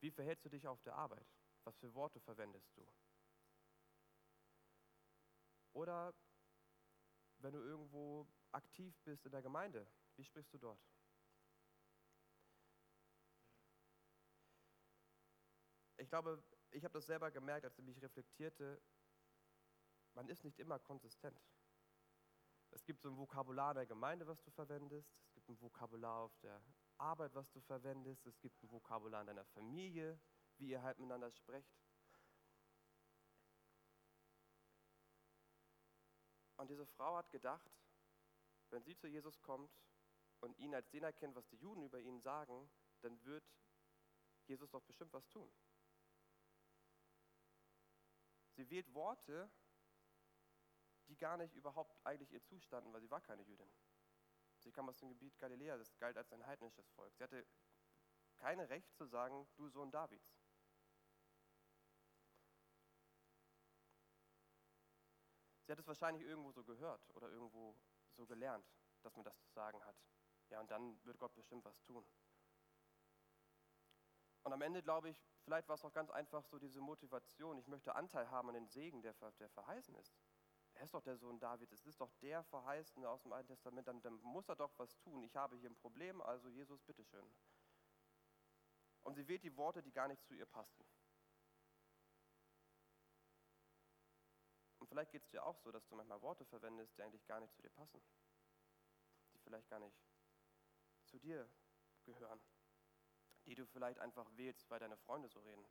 Wie 0.00 0.10
verhältst 0.10 0.44
du 0.44 0.50
dich 0.50 0.68
auf 0.68 0.82
der 0.82 0.94
Arbeit? 0.94 1.26
Was 1.64 1.78
für 1.78 1.94
Worte 1.94 2.20
verwendest 2.20 2.68
du? 2.76 2.86
Oder 5.72 6.12
wenn 7.38 7.54
du 7.54 7.60
irgendwo 7.60 8.26
aktiv 8.52 8.94
bist 9.04 9.24
in 9.24 9.32
der 9.32 9.40
Gemeinde, 9.40 9.86
wie 10.16 10.24
sprichst 10.24 10.52
du 10.52 10.58
dort? 10.58 10.78
Ich 15.96 16.10
glaube, 16.10 16.44
ich 16.72 16.84
habe 16.84 16.92
das 16.92 17.06
selber 17.06 17.30
gemerkt, 17.30 17.64
als 17.64 17.78
ich 17.78 17.84
mich 17.86 18.02
reflektierte, 18.02 18.82
man 20.12 20.28
ist 20.28 20.44
nicht 20.44 20.58
immer 20.58 20.78
konsistent. 20.78 21.53
Es 22.74 22.84
gibt 22.84 23.00
so 23.00 23.08
ein 23.08 23.16
Vokabular 23.16 23.70
in 23.70 23.76
der 23.76 23.86
Gemeinde, 23.86 24.26
was 24.26 24.42
du 24.42 24.50
verwendest. 24.50 25.08
Es 25.22 25.32
gibt 25.32 25.48
ein 25.48 25.60
Vokabular 25.60 26.24
auf 26.24 26.36
der 26.40 26.60
Arbeit, 26.98 27.32
was 27.34 27.48
du 27.52 27.60
verwendest. 27.60 28.26
Es 28.26 28.40
gibt 28.40 28.60
ein 28.62 28.70
Vokabular 28.70 29.20
in 29.20 29.28
deiner 29.28 29.44
Familie, 29.44 30.20
wie 30.58 30.70
ihr 30.70 30.82
halt 30.82 30.98
miteinander 30.98 31.30
sprecht. 31.30 31.72
Und 36.56 36.68
diese 36.68 36.84
Frau 36.86 37.16
hat 37.16 37.30
gedacht, 37.30 37.70
wenn 38.70 38.82
sie 38.82 38.96
zu 38.96 39.06
Jesus 39.06 39.40
kommt 39.40 39.70
und 40.40 40.58
ihn 40.58 40.74
als 40.74 40.90
den 40.90 41.04
erkennt, 41.04 41.36
was 41.36 41.46
die 41.46 41.56
Juden 41.56 41.84
über 41.84 42.00
ihn 42.00 42.20
sagen, 42.20 42.68
dann 43.02 43.22
wird 43.24 43.44
Jesus 44.46 44.70
doch 44.70 44.82
bestimmt 44.82 45.12
was 45.12 45.28
tun. 45.28 45.48
Sie 48.56 48.68
wählt 48.68 48.92
Worte, 48.94 49.48
die 51.14 51.18
gar 51.18 51.36
nicht 51.36 51.54
überhaupt 51.54 51.96
eigentlich 52.04 52.32
ihr 52.32 52.42
zustanden, 52.42 52.92
weil 52.92 53.00
sie 53.00 53.10
war 53.10 53.20
keine 53.20 53.42
Jüdin. 53.42 53.70
Sie 54.58 54.72
kam 54.72 54.88
aus 54.88 54.98
dem 54.98 55.08
Gebiet 55.10 55.38
Galiläa, 55.38 55.76
das 55.76 55.96
galt 55.98 56.16
als 56.16 56.32
ein 56.32 56.44
heidnisches 56.44 56.88
Volk. 56.90 57.14
Sie 57.14 57.22
hatte 57.22 57.46
kein 58.36 58.58
Recht 58.58 58.92
zu 58.96 59.06
sagen, 59.06 59.46
du 59.56 59.68
Sohn 59.68 59.92
Davids. 59.92 60.36
Sie 65.62 65.72
hat 65.72 65.78
es 65.78 65.86
wahrscheinlich 65.86 66.24
irgendwo 66.24 66.50
so 66.50 66.64
gehört 66.64 67.08
oder 67.14 67.28
irgendwo 67.28 67.76
so 68.10 68.26
gelernt, 68.26 68.66
dass 69.02 69.14
man 69.14 69.24
das 69.24 69.38
zu 69.40 69.50
sagen 69.52 69.82
hat. 69.84 69.96
Ja, 70.50 70.60
und 70.60 70.70
dann 70.70 71.02
wird 71.04 71.18
Gott 71.18 71.34
bestimmt 71.34 71.64
was 71.64 71.80
tun. 71.82 72.04
Und 74.42 74.52
am 74.52 74.60
Ende 74.62 74.82
glaube 74.82 75.10
ich, 75.10 75.24
vielleicht 75.44 75.68
war 75.68 75.76
es 75.76 75.84
auch 75.84 75.92
ganz 75.92 76.10
einfach 76.10 76.44
so 76.44 76.58
diese 76.58 76.80
Motivation, 76.80 77.56
ich 77.56 77.68
möchte 77.68 77.94
Anteil 77.94 78.30
haben 78.30 78.48
an 78.48 78.54
den 78.54 78.66
Segen, 78.66 79.00
der, 79.00 79.14
der 79.38 79.48
verheißen 79.50 79.94
ist. 79.94 80.14
Er 80.74 80.84
ist 80.84 80.94
doch 80.94 81.02
der 81.02 81.16
Sohn 81.16 81.38
Davids, 81.38 81.72
es 81.72 81.86
ist 81.86 82.00
doch 82.00 82.10
der 82.20 82.42
Verheißene 82.44 83.08
aus 83.08 83.22
dem 83.22 83.32
Alten 83.32 83.48
Testament, 83.48 83.86
dann, 83.86 84.02
dann 84.02 84.14
muss 84.22 84.48
er 84.48 84.56
doch 84.56 84.72
was 84.76 84.96
tun. 84.98 85.22
Ich 85.22 85.36
habe 85.36 85.56
hier 85.56 85.70
ein 85.70 85.76
Problem, 85.76 86.20
also 86.20 86.48
Jesus, 86.48 86.82
bitteschön. 86.82 87.24
Und 89.02 89.14
sie 89.14 89.28
wählt 89.28 89.44
die 89.44 89.56
Worte, 89.56 89.82
die 89.82 89.92
gar 89.92 90.08
nicht 90.08 90.24
zu 90.24 90.34
ihr 90.34 90.46
passen. 90.46 90.84
Und 94.78 94.88
vielleicht 94.88 95.12
geht 95.12 95.22
es 95.22 95.30
dir 95.30 95.44
auch 95.44 95.58
so, 95.58 95.70
dass 95.70 95.86
du 95.86 95.94
manchmal 95.94 96.20
Worte 96.22 96.44
verwendest, 96.44 96.96
die 96.96 97.02
eigentlich 97.02 97.24
gar 97.26 97.40
nicht 97.40 97.54
zu 97.54 97.62
dir 97.62 97.70
passen, 97.70 98.02
die 99.32 99.38
vielleicht 99.38 99.68
gar 99.68 99.78
nicht 99.78 99.96
zu 101.04 101.18
dir 101.18 101.48
gehören, 102.04 102.40
die 103.46 103.54
du 103.54 103.66
vielleicht 103.66 103.98
einfach 104.00 104.28
wählst, 104.36 104.68
weil 104.70 104.80
deine 104.80 104.96
Freunde 104.96 105.28
so 105.28 105.40
reden 105.40 105.66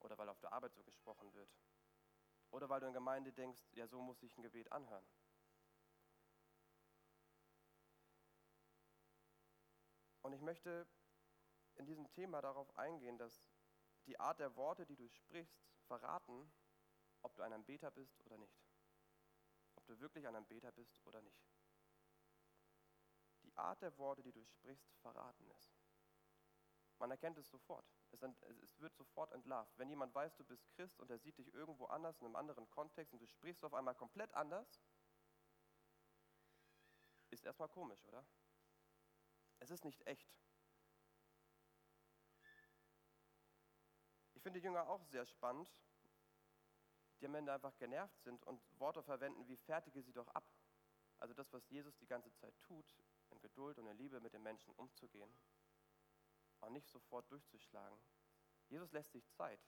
oder 0.00 0.16
weil 0.16 0.28
auf 0.28 0.40
der 0.40 0.52
Arbeit 0.52 0.74
so 0.74 0.82
gesprochen 0.82 1.32
wird 1.34 1.50
oder 2.50 2.68
weil 2.68 2.80
du 2.80 2.86
in 2.86 2.92
Gemeinde 2.92 3.32
denkst, 3.32 3.62
ja, 3.72 3.86
so 3.86 4.00
muss 4.00 4.22
ich 4.22 4.36
ein 4.36 4.42
Gebet 4.42 4.70
anhören. 4.72 5.06
Und 10.22 10.32
ich 10.32 10.40
möchte 10.40 10.86
in 11.76 11.86
diesem 11.86 12.08
Thema 12.10 12.40
darauf 12.40 12.76
eingehen, 12.76 13.18
dass 13.18 13.42
die 14.06 14.18
Art 14.18 14.38
der 14.38 14.54
Worte, 14.56 14.86
die 14.86 14.96
du 14.96 15.08
sprichst, 15.08 15.64
verraten, 15.86 16.52
ob 17.22 17.34
du 17.34 17.42
ein 17.42 17.52
Anbeter 17.52 17.90
bist 17.90 18.20
oder 18.24 18.36
nicht. 18.36 18.62
Ob 19.76 19.86
du 19.86 19.98
wirklich 19.98 20.26
ein 20.26 20.36
Anbeter 20.36 20.72
bist 20.72 21.00
oder 21.06 21.20
nicht. 21.22 21.42
Die 23.42 23.56
Art 23.56 23.80
der 23.82 23.96
Worte, 23.98 24.22
die 24.22 24.32
du 24.32 24.44
sprichst, 24.44 24.94
verraten 24.98 25.50
es. 25.50 25.72
Man 26.98 27.10
erkennt 27.10 27.38
es 27.38 27.48
sofort. 27.48 27.86
Es, 28.12 28.22
es, 28.22 28.80
wird 28.80 28.94
sofort 28.96 29.32
entlarvt. 29.32 29.76
Wenn 29.78 29.88
jemand 29.88 30.14
weiß, 30.14 30.34
du 30.36 30.44
bist 30.44 30.68
Christ 30.70 30.98
und 31.00 31.10
er 31.10 31.18
sieht 31.18 31.38
dich 31.38 31.54
irgendwo 31.54 31.86
anders, 31.86 32.20
in 32.20 32.26
einem 32.26 32.36
anderen 32.36 32.68
Kontext 32.70 33.12
und 33.12 33.20
du 33.20 33.26
sprichst 33.26 33.64
auf 33.64 33.72
einmal 33.72 33.94
komplett 33.94 34.32
anders, 34.34 34.80
ist 37.30 37.44
erstmal 37.44 37.68
komisch, 37.68 38.04
oder? 38.06 38.24
Es 39.60 39.70
ist 39.70 39.84
nicht 39.84 40.04
echt. 40.06 40.28
Ich 44.34 44.42
finde 44.42 44.58
Jünger 44.58 44.88
auch 44.88 45.04
sehr 45.04 45.26
spannend, 45.26 45.70
die 47.20 47.26
am 47.26 47.34
Ende 47.34 47.52
einfach 47.52 47.76
genervt 47.76 48.20
sind 48.22 48.42
und 48.46 48.60
Worte 48.80 49.02
verwenden 49.02 49.46
wie 49.46 49.56
fertige 49.56 50.02
sie 50.02 50.12
doch 50.12 50.28
ab. 50.28 50.50
Also 51.18 51.34
das, 51.34 51.52
was 51.52 51.68
Jesus 51.68 51.96
die 51.98 52.06
ganze 52.06 52.32
Zeit 52.32 52.58
tut, 52.62 52.96
in 53.28 53.40
Geduld 53.40 53.78
und 53.78 53.86
in 53.86 53.98
Liebe 53.98 54.20
mit 54.20 54.32
den 54.32 54.42
Menschen 54.42 54.72
umzugehen 54.74 55.32
und 56.60 56.72
nicht 56.72 56.88
sofort 56.88 57.30
durchzuschlagen. 57.30 57.98
Jesus 58.68 58.92
lässt 58.92 59.12
sich 59.12 59.28
Zeit. 59.32 59.60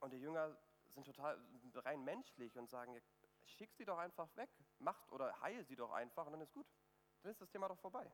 Und 0.00 0.12
die 0.12 0.18
Jünger 0.18 0.58
sind 0.88 1.04
total 1.04 1.38
rein 1.74 2.02
menschlich 2.02 2.56
und 2.58 2.68
sagen, 2.68 3.00
schick 3.44 3.72
sie 3.74 3.84
doch 3.84 3.98
einfach 3.98 4.34
weg, 4.36 4.50
macht 4.78 5.12
oder 5.12 5.40
heil 5.40 5.64
sie 5.64 5.76
doch 5.76 5.92
einfach 5.92 6.26
und 6.26 6.32
dann 6.32 6.40
ist 6.40 6.52
gut. 6.52 6.66
Dann 7.22 7.30
ist 7.30 7.40
das 7.40 7.50
Thema 7.50 7.68
doch 7.68 7.78
vorbei. 7.78 8.10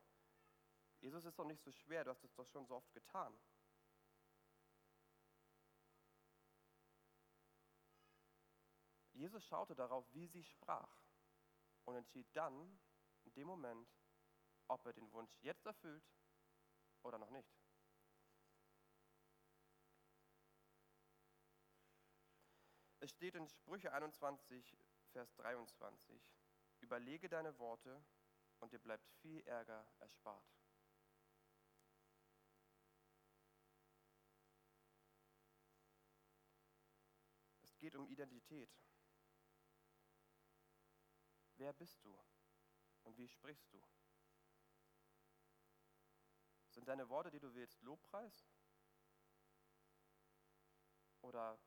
Jesus 0.99 1.25
ist 1.25 1.37
doch 1.37 1.45
nicht 1.45 1.61
so 1.61 1.71
schwer, 1.71 2.03
du 2.03 2.11
hast 2.11 2.23
es 2.23 2.33
doch 2.33 2.45
schon 2.45 2.65
so 2.65 2.75
oft 2.75 2.91
getan. 2.93 3.37
Jesus 9.13 9.43
schaute 9.45 9.73
darauf, 9.73 10.05
wie 10.13 10.27
sie 10.27 10.43
sprach 10.43 11.01
und 11.85 11.95
entschied 11.95 12.27
dann, 12.33 12.79
in 13.23 13.33
dem 13.33 13.47
Moment, 13.47 13.89
ob 14.67 14.85
er 14.85 14.93
den 14.93 15.11
Wunsch 15.11 15.35
jetzt 15.41 15.65
erfüllt 15.65 16.03
oder 17.03 17.17
noch 17.17 17.29
nicht. 17.31 17.49
Es 22.99 23.11
steht 23.11 23.35
in 23.35 23.47
Sprüche 23.47 23.93
21, 23.93 24.77
Vers 25.11 25.33
23, 25.35 26.21
überlege 26.81 27.29
deine 27.29 27.57
Worte 27.57 28.03
und 28.59 28.73
dir 28.73 28.79
bleibt 28.79 29.07
viel 29.21 29.41
Ärger 29.41 29.87
erspart. 29.99 30.45
Es 37.61 37.77
geht 37.77 37.95
um 37.95 38.07
Identität. 38.07 38.75
Wer 41.57 41.73
bist 41.73 42.03
du 42.03 42.19
und 43.03 43.17
wie 43.17 43.27
sprichst 43.27 43.71
du? 43.71 43.81
Sind 46.77 46.87
deine 46.87 47.09
Worte, 47.09 47.31
die 47.31 47.39
du 47.39 47.55
wählst, 47.55 47.81
Lobpreis? 47.81 48.45
Oder 51.21 51.59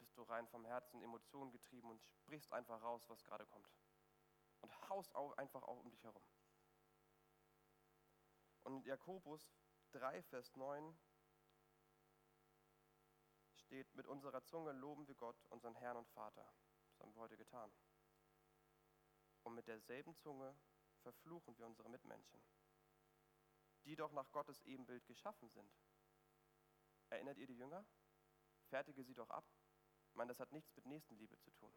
bist 0.00 0.16
du 0.16 0.22
rein 0.22 0.48
vom 0.48 0.64
Herzen, 0.64 1.00
Emotionen 1.02 1.52
getrieben 1.52 1.88
und 1.88 2.02
sprichst 2.16 2.52
einfach 2.52 2.82
raus, 2.82 3.08
was 3.08 3.22
gerade 3.22 3.46
kommt? 3.46 3.70
Und 4.60 4.88
haust 4.88 5.14
auch 5.14 5.36
einfach 5.36 5.62
auch 5.62 5.78
um 5.78 5.88
dich 5.88 6.02
herum. 6.02 6.26
Und 8.64 8.78
in 8.78 8.82
Jakobus 8.82 9.54
3, 9.92 10.20
Vers 10.24 10.56
9 10.56 10.98
steht, 13.54 13.94
mit 13.94 14.08
unserer 14.08 14.42
Zunge 14.42 14.72
loben 14.72 15.06
wir 15.06 15.14
Gott, 15.14 15.40
unseren 15.50 15.76
Herrn 15.76 15.98
und 15.98 16.08
Vater. 16.08 16.52
Das 16.88 16.98
haben 16.98 17.14
wir 17.14 17.20
heute 17.20 17.36
getan. 17.36 17.72
Und 19.44 19.54
mit 19.54 19.68
derselben 19.68 20.16
Zunge 20.16 20.58
verfluchen 21.02 21.56
wir 21.56 21.66
unsere 21.66 21.88
Mitmenschen 21.88 22.42
die 23.84 23.96
doch 23.96 24.12
nach 24.12 24.30
Gottes 24.32 24.60
Ebenbild 24.62 25.06
geschaffen 25.06 25.48
sind. 25.48 25.72
Erinnert 27.10 27.38
ihr 27.38 27.46
die 27.46 27.56
Jünger? 27.56 27.84
Fertige 28.68 29.04
sie 29.04 29.14
doch 29.14 29.30
ab. 29.30 29.44
Ich 30.08 30.14
meine, 30.14 30.28
das 30.28 30.40
hat 30.40 30.52
nichts 30.52 30.74
mit 30.76 30.86
Nächstenliebe 30.86 31.38
zu 31.38 31.50
tun. 31.52 31.74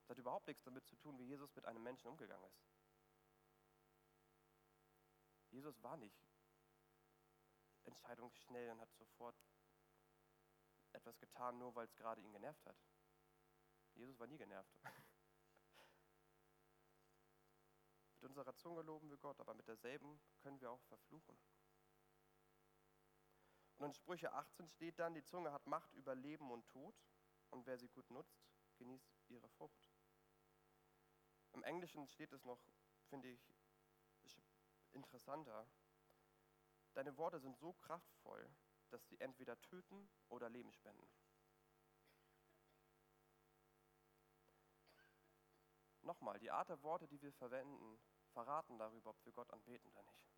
Das 0.00 0.10
hat 0.10 0.18
überhaupt 0.18 0.46
nichts 0.46 0.62
damit 0.62 0.86
zu 0.86 0.96
tun, 0.96 1.18
wie 1.18 1.24
Jesus 1.24 1.54
mit 1.54 1.64
einem 1.64 1.82
Menschen 1.82 2.08
umgegangen 2.08 2.44
ist. 2.50 2.64
Jesus 5.50 5.82
war 5.82 5.96
nicht 5.96 6.20
entscheidungsschnell 7.84 8.70
und 8.70 8.80
hat 8.80 8.92
sofort 8.94 9.36
etwas 10.92 11.18
getan, 11.18 11.58
nur 11.58 11.74
weil 11.74 11.86
es 11.86 11.96
gerade 11.96 12.20
ihn 12.20 12.32
genervt 12.32 12.64
hat. 12.66 12.76
Jesus 13.94 14.18
war 14.18 14.26
nie 14.26 14.38
genervt. 14.38 14.72
Mit 18.20 18.28
unserer 18.28 18.54
Zunge 18.54 18.82
loben 18.82 19.08
wir 19.08 19.16
Gott, 19.16 19.40
aber 19.40 19.54
mit 19.54 19.66
derselben 19.66 20.20
können 20.40 20.60
wir 20.60 20.70
auch 20.70 20.82
verfluchen. 20.82 21.38
Und 23.78 23.86
in 23.86 23.94
Sprüche 23.94 24.30
18 24.32 24.68
steht 24.68 24.98
dann, 24.98 25.14
die 25.14 25.24
Zunge 25.24 25.52
hat 25.52 25.66
Macht 25.66 25.94
über 25.94 26.14
Leben 26.14 26.50
und 26.50 26.68
Tod 26.68 26.94
und 27.48 27.64
wer 27.64 27.78
sie 27.78 27.88
gut 27.88 28.10
nutzt, 28.10 28.44
genießt 28.76 29.10
ihre 29.28 29.48
Frucht. 29.48 29.90
Im 31.52 31.62
Englischen 31.62 32.06
steht 32.08 32.30
es 32.32 32.44
noch, 32.44 32.60
finde 33.08 33.28
ich, 33.28 33.54
interessanter. 34.92 35.66
Deine 36.92 37.16
Worte 37.16 37.40
sind 37.40 37.56
so 37.56 37.72
kraftvoll, 37.72 38.54
dass 38.90 39.06
sie 39.08 39.18
entweder 39.18 39.58
töten 39.62 40.10
oder 40.28 40.50
Leben 40.50 40.72
spenden. 40.72 41.08
Nochmal, 46.20 46.38
die 46.38 46.50
Art 46.50 46.68
der 46.68 46.82
Worte, 46.82 47.08
die 47.08 47.22
wir 47.22 47.32
verwenden, 47.32 47.98
verraten 48.34 48.76
darüber, 48.76 49.08
ob 49.08 49.24
wir 49.24 49.32
Gott 49.32 49.50
anbeten 49.54 49.90
oder 49.90 50.02
nicht. 50.02 50.28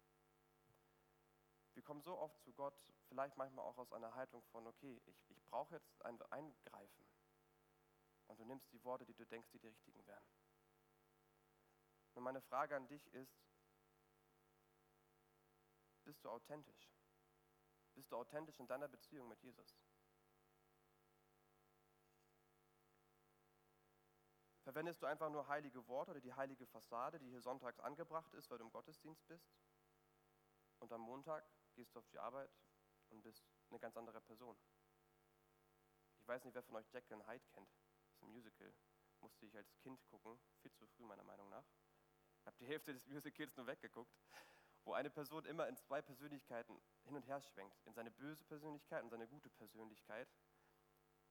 Wir 1.74 1.82
kommen 1.82 2.02
so 2.02 2.16
oft 2.16 2.40
zu 2.40 2.52
Gott, 2.52 2.80
vielleicht 3.08 3.36
manchmal 3.36 3.64
auch 3.64 3.76
aus 3.78 3.92
einer 3.92 4.14
Haltung 4.14 4.44
von, 4.52 4.64
okay, 4.68 5.02
ich, 5.06 5.30
ich 5.30 5.44
brauche 5.46 5.74
jetzt 5.74 6.00
ein 6.04 6.22
Eingreifen. 6.30 7.08
Und 8.28 8.38
du 8.38 8.44
nimmst 8.44 8.72
die 8.72 8.84
Worte, 8.84 9.04
die 9.04 9.14
du 9.14 9.26
denkst, 9.26 9.50
die 9.50 9.58
die 9.58 9.66
richtigen 9.66 10.06
wären. 10.06 10.24
Und 12.14 12.22
meine 12.22 12.42
Frage 12.42 12.76
an 12.76 12.86
dich 12.86 13.04
ist, 13.12 13.42
bist 16.04 16.24
du 16.24 16.30
authentisch? 16.30 16.92
Bist 17.94 18.12
du 18.12 18.16
authentisch 18.18 18.60
in 18.60 18.68
deiner 18.68 18.86
Beziehung 18.86 19.26
mit 19.26 19.42
Jesus? 19.42 19.76
Verwendest 24.62 25.02
du 25.02 25.06
einfach 25.06 25.28
nur 25.28 25.48
heilige 25.48 25.86
Worte 25.88 26.12
oder 26.12 26.20
die 26.20 26.32
heilige 26.32 26.66
Fassade, 26.66 27.18
die 27.18 27.28
hier 27.28 27.40
sonntags 27.40 27.80
angebracht 27.80 28.32
ist, 28.34 28.48
weil 28.50 28.58
du 28.58 28.64
im 28.64 28.70
Gottesdienst 28.70 29.26
bist? 29.26 29.50
Und 30.78 30.92
am 30.92 31.00
Montag 31.00 31.44
gehst 31.74 31.94
du 31.94 31.98
auf 31.98 32.06
die 32.08 32.18
Arbeit 32.18 32.50
und 33.10 33.22
bist 33.22 33.44
eine 33.70 33.78
ganz 33.80 33.96
andere 33.96 34.20
Person. 34.20 34.56
Ich 36.20 36.28
weiß 36.28 36.44
nicht, 36.44 36.54
wer 36.54 36.62
von 36.62 36.76
euch 36.76 36.86
Jekyll 36.92 37.14
and 37.14 37.26
Hyde 37.26 37.44
kennt. 37.46 37.68
Das 38.04 38.14
ist 38.14 38.22
ein 38.22 38.28
Musical. 38.30 38.72
Musste 39.20 39.46
ich 39.46 39.56
als 39.56 39.76
Kind 39.78 40.04
gucken. 40.06 40.38
Viel 40.60 40.72
zu 40.72 40.86
früh, 40.86 41.04
meiner 41.04 41.24
Meinung 41.24 41.48
nach. 41.48 41.64
Ich 42.38 42.46
habe 42.46 42.56
die 42.58 42.66
Hälfte 42.66 42.92
des 42.92 43.06
Musicals 43.08 43.56
nur 43.56 43.66
weggeguckt. 43.66 44.16
Wo 44.84 44.92
eine 44.92 45.10
Person 45.10 45.44
immer 45.44 45.68
in 45.68 45.76
zwei 45.76 46.02
Persönlichkeiten 46.02 46.80
hin 47.02 47.16
und 47.16 47.22
her 47.26 47.40
schwenkt. 47.40 47.80
In 47.86 47.94
seine 47.94 48.10
böse 48.10 48.44
Persönlichkeit 48.44 49.02
und 49.02 49.10
seine 49.10 49.26
gute 49.26 49.50
Persönlichkeit. 49.50 50.28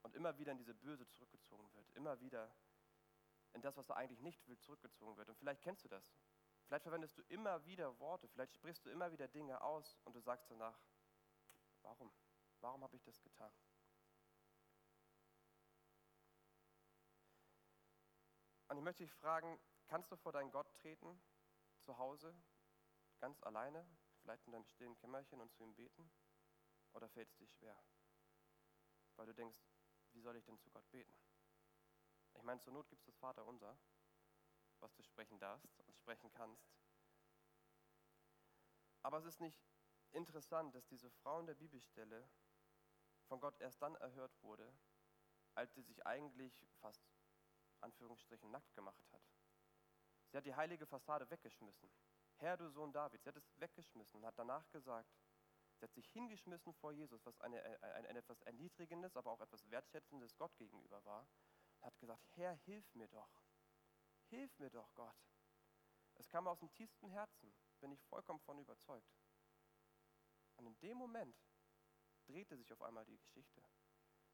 Und 0.04 0.16
immer 0.16 0.38
wieder 0.38 0.52
in 0.52 0.58
diese 0.58 0.74
böse 0.74 1.08
zurückgezogen 1.08 1.72
wird. 1.74 1.90
Immer 1.96 2.20
wieder 2.20 2.54
in 3.54 3.62
das, 3.62 3.78
was 3.78 3.90
er 3.90 3.98
eigentlich 3.98 4.22
nicht 4.22 4.48
will, 4.48 4.58
zurückgezogen 4.60 5.18
wird. 5.18 5.30
Und 5.30 5.38
vielleicht 5.38 5.62
kennst 5.62 5.84
du 5.84 5.90
das. 5.90 6.14
Vielleicht 6.66 6.84
verwendest 6.84 7.18
du 7.18 7.22
immer 7.24 7.66
wieder 7.66 8.00
Worte, 8.00 8.28
vielleicht 8.30 8.54
sprichst 8.54 8.86
du 8.86 8.90
immer 8.90 9.12
wieder 9.12 9.28
Dinge 9.28 9.62
aus 9.62 10.00
und 10.06 10.16
du 10.16 10.22
sagst 10.22 10.50
danach, 10.50 10.80
warum? 11.82 12.12
Warum 12.62 12.84
habe 12.84 12.96
ich 12.96 13.04
das 13.04 13.22
getan? 13.22 13.52
Und 18.68 18.78
ich 18.78 18.84
möchte 18.84 19.04
dich 19.04 19.12
fragen, 19.12 19.60
kannst 19.88 20.10
du 20.12 20.16
vor 20.16 20.32
deinen 20.32 20.50
Gott 20.50 20.74
treten, 20.76 21.22
zu 21.80 21.98
Hause, 21.98 22.34
ganz 23.20 23.44
alleine, 23.44 23.86
vielleicht 24.22 24.46
in 24.46 24.54
deinem 24.54 24.66
stillen 24.66 24.96
Kämmerchen 24.96 25.42
und 25.42 25.52
zu 25.52 25.64
ihm 25.64 25.76
beten? 25.76 26.10
Oder 26.94 27.10
fällt 27.10 27.30
es 27.30 27.36
dir 27.36 27.48
schwer? 27.48 27.78
Weil 29.18 29.26
du 29.26 29.34
denkst, 29.34 29.60
wie 30.14 30.22
soll 30.22 30.38
ich 30.38 30.46
denn 30.46 30.58
zu 30.58 30.70
Gott 30.72 30.90
beten? 30.90 31.14
Ich 32.42 32.46
meine, 32.46 32.60
zur 32.60 32.74
Not 32.74 32.90
gibt 32.90 33.02
es 33.02 33.06
das 33.06 33.18
Vaterunser, 33.18 33.78
was 34.80 34.92
du 34.96 35.04
sprechen 35.04 35.38
darfst 35.38 35.80
und 35.82 35.96
sprechen 35.96 36.32
kannst. 36.32 36.74
Aber 39.04 39.20
es 39.20 39.26
ist 39.26 39.42
nicht 39.42 39.64
interessant, 40.10 40.74
dass 40.74 40.88
diese 40.88 41.12
Frau 41.12 41.40
in 41.40 41.46
der 41.46 41.54
Bibelstelle 41.54 42.28
von 43.28 43.40
Gott 43.40 43.62
erst 43.62 43.80
dann 43.84 43.94
erhört 43.98 44.42
wurde, 44.42 44.74
als 45.54 45.76
sie 45.76 45.84
sich 45.84 46.04
eigentlich 46.08 46.66
fast, 46.80 47.14
Anführungsstrichen, 47.82 48.50
nackt 48.50 48.74
gemacht 48.74 49.08
hat. 49.12 49.22
Sie 50.32 50.38
hat 50.38 50.46
die 50.48 50.56
heilige 50.56 50.88
Fassade 50.88 51.30
weggeschmissen. 51.30 51.92
Herr, 52.38 52.58
du 52.58 52.72
Sohn 52.72 52.92
Davids, 52.92 53.24
sie 53.24 53.30
hat 53.30 53.38
es 53.38 53.52
weggeschmissen 53.60 54.20
und 54.20 54.26
hat 54.26 54.40
danach 54.40 54.68
gesagt, 54.72 55.14
sie 55.76 55.86
hat 55.86 55.94
sich 55.94 56.10
hingeschmissen 56.10 56.74
vor 56.74 56.92
Jesus, 56.92 57.24
was 57.24 57.40
eine, 57.40 57.62
ein, 57.84 58.08
ein 58.08 58.16
etwas 58.16 58.42
Erniedrigendes, 58.42 59.16
aber 59.16 59.30
auch 59.30 59.42
etwas 59.42 59.70
Wertschätzendes 59.70 60.36
Gott 60.38 60.58
gegenüber 60.58 61.06
war, 61.06 61.28
und 61.82 61.88
hat 61.88 62.00
gesagt, 62.00 62.24
Herr, 62.36 62.54
hilf 62.66 62.94
mir 62.96 63.08
doch. 63.08 63.44
Hilf 64.30 64.58
mir 64.60 64.70
doch, 64.70 64.94
Gott. 64.94 65.16
Es 66.16 66.30
kam 66.30 66.48
aus 66.48 66.60
dem 66.60 66.72
tiefsten 66.74 67.10
Herzen, 67.10 67.54
bin 67.80 67.92
ich 67.92 68.04
vollkommen 68.04 68.40
von 68.42 68.60
überzeugt. 68.60 69.12
Und 70.58 70.68
in 70.68 70.80
dem 70.80 70.98
Moment 70.98 71.36
drehte 72.26 72.56
sich 72.56 72.72
auf 72.72 72.82
einmal 72.82 73.06
die 73.06 73.18
Geschichte. 73.18 73.64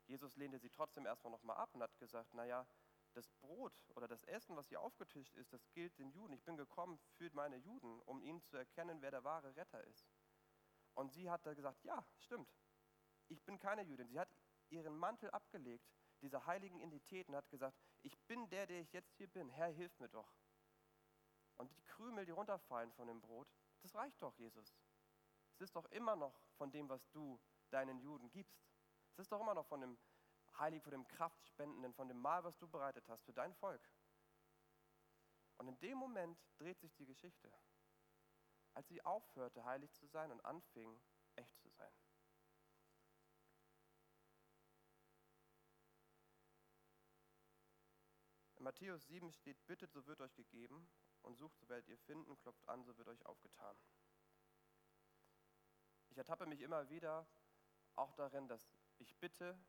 Jesus 0.06 0.36
lehnte 0.36 0.60
sie 0.60 0.70
trotzdem 0.70 1.06
erstmal 1.06 1.32
nochmal 1.32 1.58
ab 1.58 1.74
und 1.74 1.82
hat 1.82 1.98
gesagt, 1.98 2.34
naja, 2.34 2.68
das 3.14 3.30
Brot 3.42 3.74
oder 3.96 4.08
das 4.08 4.24
Essen, 4.26 4.56
was 4.56 4.68
hier 4.68 4.82
aufgetischt 4.82 5.36
ist, 5.36 5.52
das 5.52 5.72
gilt 5.72 5.98
den 5.98 6.12
Juden. 6.12 6.34
Ich 6.34 6.44
bin 6.44 6.58
gekommen 6.58 7.00
für 7.16 7.30
meine 7.34 7.58
Juden, 7.58 8.00
um 8.02 8.22
ihnen 8.22 8.42
zu 8.44 8.58
erkennen, 8.58 9.02
wer 9.02 9.12
der 9.12 9.24
wahre 9.24 9.56
Retter 9.56 9.84
ist. 9.86 10.08
Und 10.94 11.12
sie 11.12 11.30
hat 11.30 11.46
da 11.46 11.54
gesagt, 11.54 11.84
ja, 11.84 12.06
stimmt, 12.18 12.54
ich 13.28 13.44
bin 13.44 13.58
keine 13.60 13.84
Jüdin. 13.84 14.08
Sie 14.08 14.20
hat 14.20 14.30
ihren 14.70 14.98
Mantel 14.98 15.30
abgelegt, 15.32 15.90
diese 16.22 16.46
heiligen 16.46 16.80
Identitäten, 16.80 17.36
hat 17.36 17.50
gesagt, 17.50 17.78
ich 18.02 18.18
bin 18.28 18.50
der, 18.50 18.68
der 18.68 18.82
ich 18.82 18.92
jetzt 18.94 19.14
hier 19.16 19.28
bin. 19.28 19.50
Herr, 19.50 19.70
hilf 19.70 19.98
mir 20.00 20.10
doch. 20.10 20.32
Und 21.58 21.72
die 21.72 21.84
Krümel, 21.84 22.26
die 22.26 22.32
runterfallen 22.32 22.92
von 22.94 23.08
dem 23.08 23.22
Brot, 23.22 23.48
das 23.82 23.96
reicht 23.96 24.22
doch, 24.22 24.36
Jesus. 24.38 24.76
Es 25.54 25.62
ist 25.62 25.76
doch 25.76 25.86
immer 25.86 26.16
noch 26.16 26.40
von 26.58 26.72
dem, 26.72 26.88
was 26.90 27.10
du 27.12 27.40
deinen 27.70 28.00
Juden 28.00 28.30
gibst. 28.30 28.64
Es 29.14 29.20
ist 29.20 29.32
doch 29.32 29.42
immer 29.42 29.54
noch 29.54 29.66
von 29.66 29.82
dem 29.82 29.98
Heiligen, 30.58 30.84
von 30.84 30.92
dem 30.92 31.08
Kraftspendenden, 31.08 31.94
von 31.94 32.08
dem 32.08 32.20
Mahl, 32.20 32.44
was 32.44 32.58
du 32.58 32.68
bereitet 32.68 33.08
hast 33.08 33.24
für 33.24 33.34
dein 33.34 33.54
Volk. 33.56 33.82
Und 35.58 35.68
in 35.68 35.80
dem 35.80 35.98
Moment 35.98 36.40
dreht 36.58 36.80
sich 36.80 36.94
die 36.96 37.06
Geschichte. 37.06 37.52
Als 38.74 38.88
sie 38.88 39.04
aufhörte, 39.04 39.64
heilig 39.66 39.92
zu 39.94 40.06
sein 40.06 40.32
und 40.32 40.44
anfing, 40.46 41.02
echt 41.36 41.60
zu 41.60 41.70
sein. 41.70 41.92
In 48.58 48.64
Matthäus 48.64 49.06
7 49.06 49.32
steht, 49.32 49.66
bittet, 49.68 49.92
so 49.94 50.06
wird 50.08 50.20
euch 50.20 50.34
gegeben 50.36 50.90
und 51.22 51.36
sucht, 51.36 51.58
so 51.60 51.70
werdet 51.70 51.88
ihr 51.88 51.98
finden, 52.00 52.38
klopft 52.40 52.68
an, 52.68 52.84
so 52.84 52.98
wird 52.98 53.08
euch 53.08 53.24
aufgetan. 53.26 53.78
Ich 56.10 56.18
ertappe 56.18 56.48
mich 56.48 56.62
immer 56.62 56.90
wieder 56.90 57.28
auch 57.96 58.12
darin, 58.14 58.48
dass 58.48 58.68
ich 58.98 59.16
bitte 59.18 59.60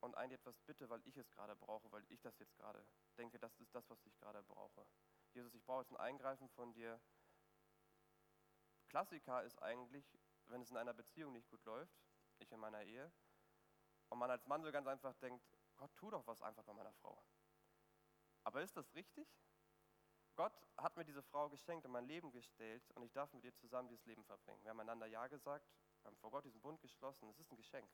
und 0.00 0.14
eigentlich 0.16 0.38
etwas 0.38 0.60
bitte, 0.60 0.88
weil 0.90 1.02
ich 1.06 1.16
es 1.16 1.30
gerade 1.30 1.56
brauche, 1.56 1.90
weil 1.90 2.04
ich 2.08 2.20
das 2.20 2.38
jetzt 2.38 2.54
gerade 2.56 2.86
denke, 3.18 3.38
das 3.38 3.56
ist 3.56 3.74
das, 3.74 3.88
was 3.90 4.00
ich 4.04 4.16
gerade 4.18 4.42
brauche. 4.44 4.86
Jesus, 5.32 5.54
ich 5.54 5.64
brauche 5.64 5.80
jetzt 5.80 5.90
ein 5.90 5.96
Eingreifen 5.96 6.48
von 6.50 6.72
dir. 6.72 7.00
Klassiker 8.88 9.42
ist 9.42 9.60
eigentlich, 9.60 10.06
wenn 10.46 10.62
es 10.62 10.70
in 10.70 10.76
einer 10.76 10.94
Beziehung 10.94 11.32
nicht 11.32 11.48
gut 11.48 11.64
läuft, 11.64 11.98
ich 12.38 12.52
in 12.52 12.60
meiner 12.60 12.82
Ehe, 12.82 13.12
und 14.10 14.18
man 14.18 14.30
als 14.30 14.46
Mann 14.46 14.62
so 14.62 14.70
ganz 14.70 14.86
einfach 14.86 15.14
denkt, 15.14 15.44
Gott, 15.76 15.90
tu 15.96 16.10
doch 16.10 16.24
was 16.28 16.42
einfach 16.42 16.62
bei 16.62 16.74
meiner 16.74 16.92
Frau. 16.92 17.24
Aber 18.44 18.62
ist 18.62 18.76
das 18.76 18.94
richtig? 18.94 19.28
Gott 20.36 20.52
hat 20.76 20.96
mir 20.96 21.04
diese 21.04 21.22
Frau 21.22 21.48
geschenkt 21.48 21.86
und 21.86 21.92
mein 21.92 22.06
Leben 22.06 22.30
gestellt 22.32 22.82
und 22.94 23.02
ich 23.02 23.12
darf 23.12 23.32
mit 23.32 23.44
ihr 23.44 23.54
zusammen 23.54 23.88
dieses 23.88 24.04
Leben 24.04 24.24
verbringen. 24.24 24.62
Wir 24.62 24.70
haben 24.70 24.80
einander 24.80 25.06
Ja 25.06 25.26
gesagt, 25.28 25.66
haben 26.04 26.16
vor 26.16 26.30
Gott 26.30 26.44
diesen 26.44 26.60
Bund 26.60 26.80
geschlossen. 26.80 27.28
Es 27.28 27.38
ist 27.38 27.50
ein 27.50 27.56
Geschenk. 27.56 27.88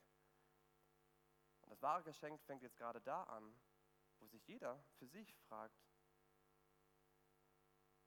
Und 1.63 1.71
das 1.71 1.83
wahre 1.83 2.03
Geschenk 2.03 2.41
fängt 2.43 2.63
jetzt 2.63 2.77
gerade 2.77 3.01
da 3.01 3.25
an, 3.25 3.55
wo 4.19 4.27
sich 4.27 4.47
jeder 4.47 4.83
für 4.99 5.07
sich 5.07 5.35
fragt, 5.49 5.79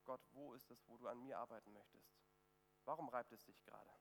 Gott, 0.04 0.22
wo 0.32 0.54
ist 0.54 0.70
es, 0.70 0.86
wo 0.88 0.98
du 0.98 1.08
an 1.08 1.22
mir 1.22 1.38
arbeiten 1.38 1.72
möchtest? 1.72 2.12
Warum 2.84 3.08
reibt 3.10 3.32
es 3.32 3.46
sich 3.46 3.62
gerade? 3.64 3.92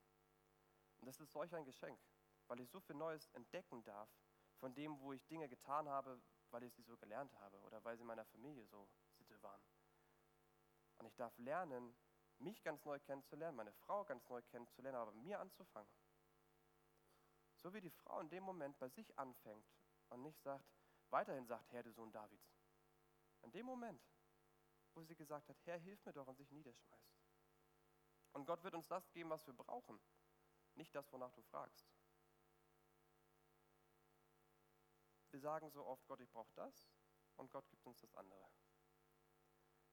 Und 0.99 1.07
das 1.07 1.21
ist 1.21 1.31
solch 1.31 1.55
ein 1.55 1.65
Geschenk, 1.65 2.01
weil 2.49 2.59
ich 2.61 2.71
so 2.71 2.81
viel 2.81 2.97
Neues 2.97 3.29
entdecken 3.35 3.85
darf 3.85 4.11
von 4.57 4.75
dem, 4.75 4.99
wo 5.01 5.13
ich 5.13 5.25
Dinge 5.27 5.49
getan 5.49 5.89
habe, 5.89 6.21
weil 6.53 6.63
ich 6.65 6.75
sie 6.75 6.83
so 6.83 6.97
gelernt 6.97 7.33
habe 7.41 7.59
oder 7.61 7.83
weil 7.85 7.97
sie 7.97 8.03
in 8.03 8.07
meiner 8.07 8.25
Familie 8.27 8.67
so 8.67 8.89
Sitte 9.17 9.41
waren. 9.43 9.63
Und 10.99 11.07
ich 11.07 11.17
darf 11.17 11.37
lernen, 11.39 11.97
mich 12.39 12.63
ganz 12.63 12.85
neu 12.85 12.99
kennenzulernen, 13.01 13.57
meine 13.57 13.73
Frau 13.73 14.05
ganz 14.05 14.29
neu 14.29 14.43
kennenzulernen, 14.43 14.99
aber 14.99 15.13
mir 15.13 15.41
anzufangen. 15.41 15.91
So 17.57 17.73
wie 17.75 17.81
die 17.81 17.91
Frau 17.91 18.21
in 18.21 18.29
dem 18.29 18.43
Moment 18.43 18.79
bei 18.79 18.89
sich 18.89 19.17
anfängt 19.19 19.67
und 20.11 20.23
nicht 20.23 20.41
sagt, 20.43 20.67
weiterhin 21.11 21.47
sagt, 21.47 21.71
Herr, 21.73 21.83
du 21.83 21.93
Sohn 21.93 22.11
Davids. 22.11 22.57
In 23.43 23.53
dem 23.53 23.67
Moment, 23.67 24.03
wo 24.95 25.03
sie 25.03 25.15
gesagt 25.15 25.49
hat, 25.49 25.57
Herr, 25.65 25.79
hilf 25.79 26.05
mir 26.05 26.13
doch 26.13 26.27
und 26.27 26.37
sich 26.37 26.51
niederschmeißt. 26.51 27.23
Und 28.33 28.47
Gott 28.47 28.63
wird 28.65 28.75
uns 28.75 28.89
das 28.89 29.11
geben, 29.13 29.31
was 29.31 29.47
wir 29.47 29.55
brauchen, 29.55 30.01
nicht 30.75 30.95
das, 30.95 31.13
wonach 31.13 31.33
du 31.33 31.43
fragst. 31.43 31.87
Wir 35.33 35.41
sagen 35.41 35.71
so 35.71 35.85
oft, 35.87 36.07
Gott, 36.07 36.21
ich 36.21 36.31
brauche 36.31 36.53
das 36.55 36.87
und 37.37 37.51
Gott 37.51 37.69
gibt 37.71 37.87
uns 37.87 37.99
das 38.01 38.15
andere. 38.15 38.47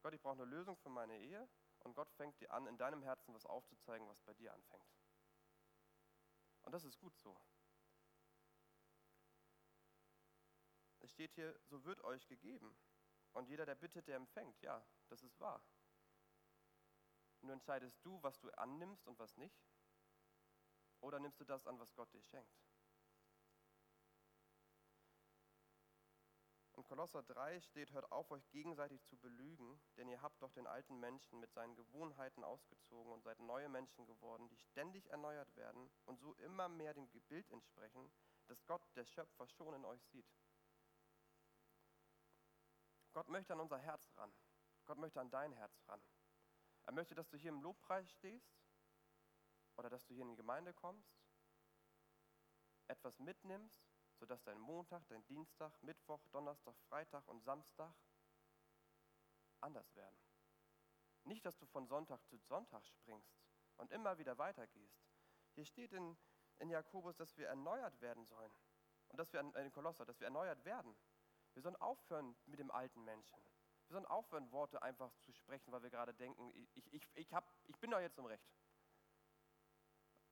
Gott, 0.01 0.13
ich 0.13 0.21
brauche 0.21 0.33
eine 0.33 0.45
Lösung 0.45 0.75
für 0.77 0.89
meine 0.89 1.17
Ehe 1.17 1.49
und 1.79 1.93
Gott 1.93 2.11
fängt 2.11 2.39
dir 2.41 2.51
an, 2.51 2.67
in 2.67 2.77
deinem 2.77 3.01
Herzen 3.03 3.33
was 3.33 3.45
aufzuzeigen, 3.45 4.07
was 4.07 4.19
bei 4.21 4.33
dir 4.33 4.53
anfängt. 4.53 4.93
Und 6.63 6.73
das 6.73 6.83
ist 6.83 6.99
gut 6.99 7.17
so. 7.17 7.39
Es 10.99 11.11
steht 11.11 11.33
hier, 11.33 11.57
so 11.63 11.85
wird 11.85 12.03
euch 12.03 12.27
gegeben. 12.27 12.77
Und 13.31 13.47
jeder, 13.47 13.65
der 13.65 13.75
bittet, 13.75 14.07
der 14.07 14.17
empfängt. 14.17 14.61
Ja, 14.61 14.85
das 15.07 15.23
ist 15.23 15.39
wahr. 15.39 15.63
Nur 17.41 17.53
entscheidest 17.53 17.97
du, 18.03 18.21
was 18.21 18.39
du 18.39 18.49
annimmst 18.51 19.07
und 19.07 19.17
was 19.17 19.37
nicht. 19.37 19.63
Oder 20.99 21.19
nimmst 21.19 21.39
du 21.39 21.45
das 21.45 21.65
an, 21.65 21.79
was 21.79 21.95
Gott 21.95 22.11
dir 22.13 22.21
schenkt? 22.21 22.68
Kolosser 26.89 27.21
3 27.21 27.61
steht, 27.61 27.91
hört 27.91 28.11
auf, 28.11 28.31
euch 28.31 28.49
gegenseitig 28.49 29.05
zu 29.05 29.15
belügen, 29.15 29.79
denn 29.95 30.07
ihr 30.07 30.23
habt 30.23 30.41
doch 30.41 30.51
den 30.53 30.65
alten 30.65 30.99
Menschen 30.99 31.39
mit 31.39 31.53
seinen 31.53 31.75
Gewohnheiten 31.75 32.43
ausgezogen 32.43 33.13
und 33.13 33.21
seid 33.21 33.39
neue 33.41 33.69
Menschen 33.69 34.07
geworden, 34.07 34.49
die 34.49 34.57
ständig 34.57 35.05
erneuert 35.11 35.55
werden 35.55 35.91
und 36.05 36.19
so 36.19 36.33
immer 36.37 36.67
mehr 36.67 36.95
dem 36.95 37.07
Bild 37.27 37.47
entsprechen, 37.51 38.11
das 38.47 38.65
Gott, 38.65 38.81
der 38.95 39.05
Schöpfer, 39.05 39.47
schon 39.49 39.75
in 39.75 39.85
euch 39.85 40.03
sieht. 40.07 40.25
Gott 43.13 43.29
möchte 43.29 43.53
an 43.53 43.59
unser 43.59 43.77
Herz 43.77 44.11
ran. 44.17 44.33
Gott 44.87 44.97
möchte 44.97 45.21
an 45.21 45.29
dein 45.29 45.53
Herz 45.53 45.79
ran. 45.87 46.01
Er 46.87 46.93
möchte, 46.93 47.13
dass 47.13 47.29
du 47.29 47.37
hier 47.37 47.49
im 47.49 47.61
Lobpreis 47.61 48.09
stehst 48.09 48.51
oder 49.77 49.91
dass 49.91 50.03
du 50.07 50.15
hier 50.15 50.23
in 50.23 50.29
die 50.29 50.35
Gemeinde 50.35 50.73
kommst, 50.73 51.21
etwas 52.87 53.19
mitnimmst 53.19 53.88
sodass 54.19 54.43
dein 54.43 54.59
Montag, 54.59 55.07
dein 55.07 55.25
Dienstag, 55.27 55.71
Mittwoch, 55.81 56.21
Donnerstag, 56.31 56.75
Freitag 56.89 57.27
und 57.27 57.41
Samstag 57.41 57.95
anders 59.61 59.95
werden. 59.95 60.19
Nicht, 61.23 61.45
dass 61.45 61.57
du 61.57 61.65
von 61.65 61.87
Sonntag 61.87 62.25
zu 62.27 62.37
Sonntag 62.37 62.85
springst 62.85 63.33
und 63.77 63.91
immer 63.91 64.17
wieder 64.17 64.37
weitergehst. 64.37 65.01
Hier 65.55 65.65
steht 65.65 65.93
in, 65.93 66.17
in 66.59 66.69
Jakobus, 66.69 67.15
dass 67.15 67.37
wir 67.37 67.47
erneuert 67.47 67.99
werden 68.01 68.25
sollen. 68.25 68.51
Und 69.09 69.17
dass 69.17 69.33
wir 69.33 69.39
in 69.39 69.71
Kolosser, 69.71 70.05
dass 70.05 70.19
wir 70.19 70.25
erneuert 70.25 70.63
werden. 70.65 70.95
Wir 71.53 71.63
sollen 71.63 71.75
aufhören 71.77 72.35
mit 72.45 72.59
dem 72.59 72.71
alten 72.71 73.03
Menschen. 73.03 73.41
Wir 73.87 73.95
sollen 73.95 74.05
aufhören, 74.05 74.51
Worte 74.51 74.81
einfach 74.83 75.11
zu 75.17 75.31
sprechen, 75.31 75.71
weil 75.71 75.81
wir 75.81 75.89
gerade 75.89 76.13
denken, 76.13 76.51
ich, 76.55 76.93
ich, 76.93 77.09
ich, 77.15 77.33
hab, 77.33 77.51
ich 77.65 77.79
bin 77.79 77.89
doch 77.89 77.99
jetzt 77.99 78.19
im 78.19 78.25
Recht. 78.25 78.47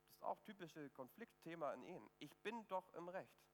Das 0.04 0.14
ist 0.14 0.22
auch 0.22 0.40
typische 0.42 0.90
Konfliktthema 0.90 1.72
in 1.74 1.82
Ehen. 1.82 2.10
Ich 2.18 2.36
bin 2.38 2.66
doch 2.68 2.92
im 2.94 3.08
Recht. 3.08 3.48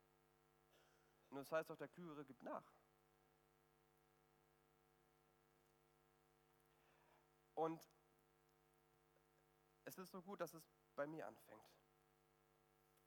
Und 1.35 1.41
das 1.41 1.51
heißt 1.51 1.69
auch, 1.73 1.77
der 1.77 1.89
Klügere 1.89 2.25
gibt 2.25 2.45
nach. 2.45 2.65
Und 7.55 7.85
es 9.83 9.99
ist 9.99 10.13
so 10.13 10.23
gut, 10.23 10.41
dass 10.41 10.55
es 10.55 10.63
bei 10.95 11.09
mir 11.09 11.27
anfängt. 11.27 11.69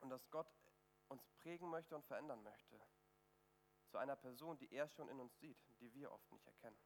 Und 0.01 0.09
dass 0.09 0.29
Gott 0.29 0.53
uns 1.07 1.25
prägen 1.37 1.69
möchte 1.69 1.95
und 1.95 2.03
verändern 2.03 2.43
möchte. 2.43 2.77
Zu 3.87 3.97
einer 3.97 4.17
Person, 4.17 4.57
die 4.57 4.73
er 4.73 4.89
schon 4.89 5.07
in 5.07 5.21
uns 5.21 5.39
sieht, 5.39 5.57
die 5.79 5.93
wir 5.93 6.11
oft 6.11 6.29
nicht 6.29 6.45
erkennen. 6.45 6.77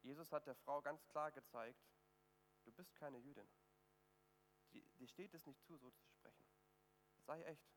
Jesus 0.00 0.32
hat 0.32 0.46
der 0.46 0.54
Frau 0.54 0.80
ganz 0.80 1.06
klar 1.08 1.30
gezeigt, 1.32 1.84
du 2.64 2.72
bist 2.72 2.96
keine 2.96 3.18
Jüdin. 3.18 3.46
dir 4.72 5.06
steht 5.06 5.34
es 5.34 5.44
nicht 5.44 5.62
zu, 5.66 5.76
so 5.76 5.90
zu 5.90 6.06
sprechen. 6.06 6.46
Sei 7.26 7.42
echt. 7.42 7.75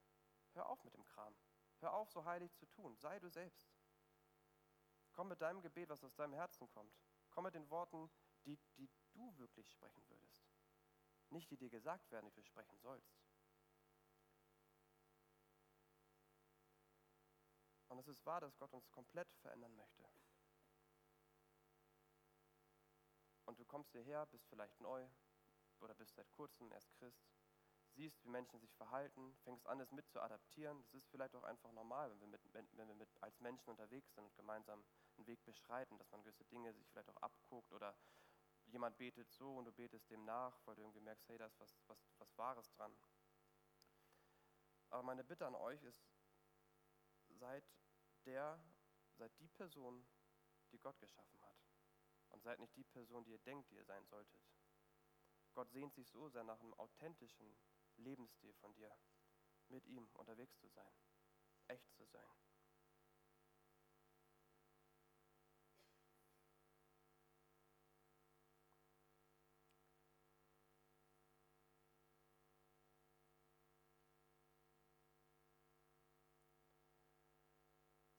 Hör 0.54 0.68
auf 0.68 0.84
mit 0.84 0.94
dem 0.94 1.06
Kram. 1.06 1.36
Hör 1.80 1.94
auf, 1.94 2.10
so 2.12 2.26
heilig 2.26 2.54
zu 2.56 2.66
tun. 2.66 2.98
Sei 2.98 3.20
du 3.20 3.30
selbst. 3.30 3.72
Komm 5.14 5.30
mit 5.30 5.42
deinem 5.42 5.62
Gebet, 5.62 5.90
was 5.90 6.04
aus 6.04 6.16
deinem 6.16 6.34
Herzen 6.34 6.70
kommt. 6.70 6.94
Komm 7.30 7.46
mit 7.46 7.54
den 7.54 7.70
Worten, 7.70 8.10
die, 8.46 8.58
die 8.78 8.90
du 9.14 9.38
wirklich 9.38 9.70
sprechen 9.70 10.08
würdest. 10.10 10.44
Nicht 11.30 11.50
die 11.52 11.58
dir 11.58 11.70
gesagt 11.70 12.10
werden, 12.12 12.30
die 12.30 12.36
du 12.36 12.44
sprechen 12.44 12.78
sollst. 12.80 13.20
Und 17.90 18.00
es 18.00 18.08
ist 18.08 18.26
wahr, 18.26 18.40
dass 18.42 18.58
Gott 18.58 18.74
uns 18.74 18.90
komplett 18.92 19.32
verändern 19.36 19.76
möchte. 19.76 20.08
Und 23.46 23.60
du 23.60 23.66
kommst 23.66 23.92
hierher, 23.92 24.26
bist 24.28 24.48
vielleicht 24.48 24.80
neu 24.80 25.10
oder 25.80 25.96
bist 25.96 26.16
seit 26.16 26.32
kurzem 26.32 26.72
erst 26.72 26.94
Christ, 26.94 27.28
siehst, 28.00 28.24
wie 28.24 28.30
Menschen 28.30 28.60
sich 28.60 28.74
verhalten, 28.76 29.36
fängst 29.44 29.68
an, 29.68 29.82
es 29.82 29.92
mit 29.92 30.10
zu 30.10 30.22
adaptieren. 30.22 30.82
Das 30.84 30.94
ist 30.94 31.10
vielleicht 31.10 31.36
auch 31.36 31.44
einfach 31.44 31.72
normal, 31.74 32.10
wenn 32.12 32.20
wir, 32.22 32.28
mit, 32.28 32.42
wenn, 32.54 32.88
wir 32.88 32.96
mit, 32.96 33.10
als 33.22 33.40
Menschen 33.42 33.70
unterwegs 33.70 34.14
sind 34.14 34.24
und 34.24 34.36
gemeinsam 34.38 34.86
einen 35.18 35.28
Weg 35.28 35.44
beschreiten, 35.44 35.98
dass 35.98 36.10
man 36.12 36.22
gewisse 36.24 36.46
Dinge 36.46 36.74
sich 36.74 36.88
vielleicht 36.88 37.10
auch 37.10 37.18
abguckt 37.18 37.74
oder 37.74 37.94
jemand 38.68 38.98
betet 38.98 39.30
so 39.34 39.58
und 39.58 39.66
du 39.66 39.74
betest 39.74 40.10
dem 40.10 40.24
nach, 40.24 40.66
weil 40.66 40.76
du 40.76 40.82
irgendwie 40.82 41.02
merkst, 41.02 41.28
hey, 41.28 41.38
da 41.38 41.48
ist 41.48 41.60
was, 41.60 41.78
was, 41.88 42.00
was 42.20 42.38
Wahres 42.38 42.72
dran. 42.72 42.96
Aber 44.92 45.04
meine 45.04 45.24
Bitte 45.26 45.46
an 45.46 45.56
euch 45.56 45.84
ist, 45.84 46.08
seid 47.28 47.66
der, 48.26 48.64
seid 49.18 49.38
die 49.40 49.50
Person, 49.50 50.08
die 50.72 50.80
Gott 50.80 50.98
geschaffen 51.00 51.42
hat. 51.42 51.58
Und 52.30 52.44
seid 52.44 52.60
nicht 52.60 52.76
die 52.78 52.84
Person, 52.84 53.26
die 53.26 53.32
ihr 53.32 53.40
denkt, 53.40 53.70
die 53.72 53.76
ihr 53.76 53.86
sein 53.86 54.06
solltet. 54.06 54.40
Gott 55.54 55.70
sehnt 55.72 55.94
sich 55.96 56.08
so 56.10 56.30
sehr 56.30 56.44
nach 56.44 56.60
einem 56.62 56.74
authentischen 56.76 57.58
Lebensstil 58.00 58.54
von 58.56 58.74
dir, 58.74 58.96
mit 59.70 59.86
ihm 59.86 60.10
unterwegs 60.14 60.58
zu 60.58 60.68
sein, 60.68 60.94
echt 61.68 61.94
zu 61.94 62.06
sein. 62.06 62.30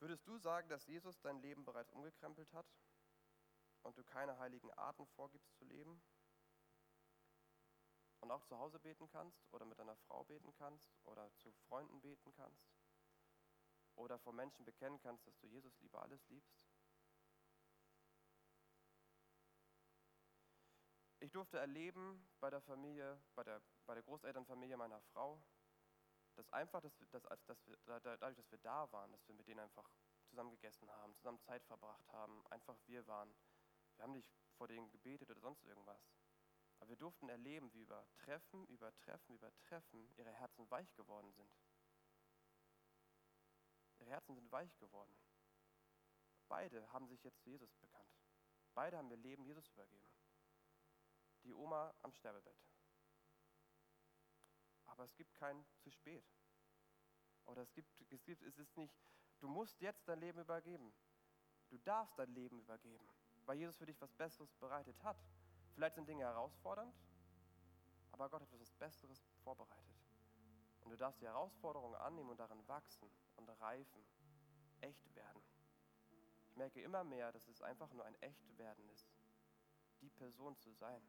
Würdest 0.00 0.26
du 0.26 0.38
sagen, 0.38 0.68
dass 0.70 0.86
Jesus 0.86 1.20
dein 1.20 1.42
Leben 1.42 1.64
bereits 1.66 1.92
umgekrempelt 1.92 2.50
hat 2.54 2.66
und 3.82 3.98
du 3.98 4.02
keine 4.02 4.38
heiligen 4.38 4.70
Arten 4.72 5.06
vorgibst 5.06 5.54
zu 5.56 5.64
leben? 5.66 6.02
Und 8.30 8.36
auch 8.36 8.44
zu 8.44 8.56
Hause 8.60 8.78
beten 8.78 9.08
kannst 9.08 9.42
oder 9.50 9.64
mit 9.64 9.76
deiner 9.80 9.96
Frau 9.96 10.22
beten 10.22 10.54
kannst 10.54 10.88
oder 11.02 11.34
zu 11.34 11.50
Freunden 11.66 12.00
beten 12.00 12.32
kannst 12.34 12.64
oder 13.96 14.20
vor 14.20 14.32
Menschen 14.32 14.64
bekennen 14.64 15.00
kannst, 15.00 15.26
dass 15.26 15.36
du 15.40 15.48
Jesus 15.48 15.76
lieber 15.80 16.00
alles 16.00 16.24
liebst? 16.28 16.56
Ich 21.18 21.32
durfte 21.32 21.58
erleben 21.58 22.24
bei 22.38 22.50
der 22.50 22.60
Familie, 22.60 23.20
bei 23.34 23.42
der, 23.42 23.60
bei 23.84 23.94
der 23.94 24.04
Großelternfamilie 24.04 24.76
meiner 24.76 25.00
Frau, 25.12 25.42
dass 26.36 26.48
einfach, 26.52 26.80
dass, 26.82 26.96
dass, 27.10 27.44
dass 27.46 27.66
wir, 27.66 27.76
dadurch, 28.00 28.36
dass 28.36 28.52
wir 28.52 28.58
da 28.58 28.92
waren, 28.92 29.10
dass 29.10 29.26
wir 29.26 29.34
mit 29.34 29.48
denen 29.48 29.58
einfach 29.58 29.90
zusammen 30.28 30.52
gegessen 30.52 30.88
haben, 30.88 31.16
zusammen 31.16 31.40
Zeit 31.40 31.64
verbracht 31.64 32.06
haben, 32.12 32.46
einfach 32.46 32.78
wir 32.86 33.04
waren. 33.08 33.34
Wir 33.96 34.04
haben 34.04 34.12
nicht 34.12 34.30
vor 34.56 34.68
denen 34.68 34.88
gebetet 34.92 35.28
oder 35.28 35.40
sonst 35.40 35.64
irgendwas. 35.64 36.19
Aber 36.80 36.90
wir 36.90 36.96
durften 36.96 37.28
erleben, 37.28 37.72
wie 37.72 37.80
über 37.80 38.04
Treffen, 38.16 38.66
über 38.66 38.94
Treffen, 38.96 39.34
über 39.34 39.52
Treffen 39.60 40.10
ihre 40.16 40.32
Herzen 40.32 40.68
weich 40.70 40.92
geworden 40.94 41.32
sind. 41.32 41.52
Ihre 44.00 44.10
Herzen 44.10 44.34
sind 44.34 44.50
weich 44.50 44.76
geworden. 44.78 45.14
Beide 46.48 46.90
haben 46.92 47.06
sich 47.06 47.22
jetzt 47.22 47.40
zu 47.42 47.50
Jesus 47.50 47.72
bekannt. 47.76 48.18
Beide 48.74 48.96
haben 48.96 49.10
ihr 49.10 49.18
Leben 49.18 49.44
Jesus 49.44 49.68
übergeben. 49.68 50.08
Die 51.44 51.54
Oma 51.54 51.94
am 52.02 52.12
Sterbebett 52.12 52.56
aber 55.00 55.06
es 55.06 55.16
gibt 55.16 55.34
kein 55.34 55.64
zu 55.78 55.90
spät. 55.90 56.24
Oder 57.46 57.62
es 57.62 57.72
gibt, 57.72 57.88
es 58.12 58.22
gibt, 58.22 58.42
es 58.42 58.58
ist 58.58 58.76
nicht, 58.76 58.94
du 59.38 59.48
musst 59.48 59.80
jetzt 59.80 60.06
dein 60.06 60.20
Leben 60.20 60.40
übergeben. 60.40 60.92
Du 61.70 61.78
darfst 61.78 62.18
dein 62.18 62.30
Leben 62.34 62.58
übergeben, 62.58 63.08
weil 63.46 63.56
Jesus 63.56 63.78
für 63.78 63.86
dich 63.86 63.98
was 64.00 64.12
Besseres 64.12 64.52
bereitet 64.56 65.02
hat. 65.02 65.16
Vielleicht 65.74 65.94
sind 65.94 66.08
Dinge 66.08 66.24
herausfordernd, 66.24 66.94
aber 68.12 68.28
Gott 68.28 68.42
hat 68.42 68.52
etwas 68.52 68.72
Besseres 68.72 69.26
vorbereitet. 69.44 69.96
Und 70.82 70.90
du 70.90 70.96
darfst 70.96 71.20
die 71.20 71.26
Herausforderungen 71.26 71.94
annehmen 71.96 72.30
und 72.30 72.40
darin 72.40 72.66
wachsen 72.68 73.10
und 73.36 73.48
reifen, 73.60 74.04
echt 74.80 75.14
werden. 75.14 75.42
Ich 76.48 76.56
merke 76.56 76.80
immer 76.82 77.04
mehr, 77.04 77.32
dass 77.32 77.48
es 77.48 77.62
einfach 77.62 77.92
nur 77.92 78.04
ein 78.04 78.14
echt 78.22 78.58
werden 78.58 78.88
ist, 78.90 79.08
die 80.00 80.10
Person 80.10 80.56
zu 80.56 80.72
sein, 80.72 81.02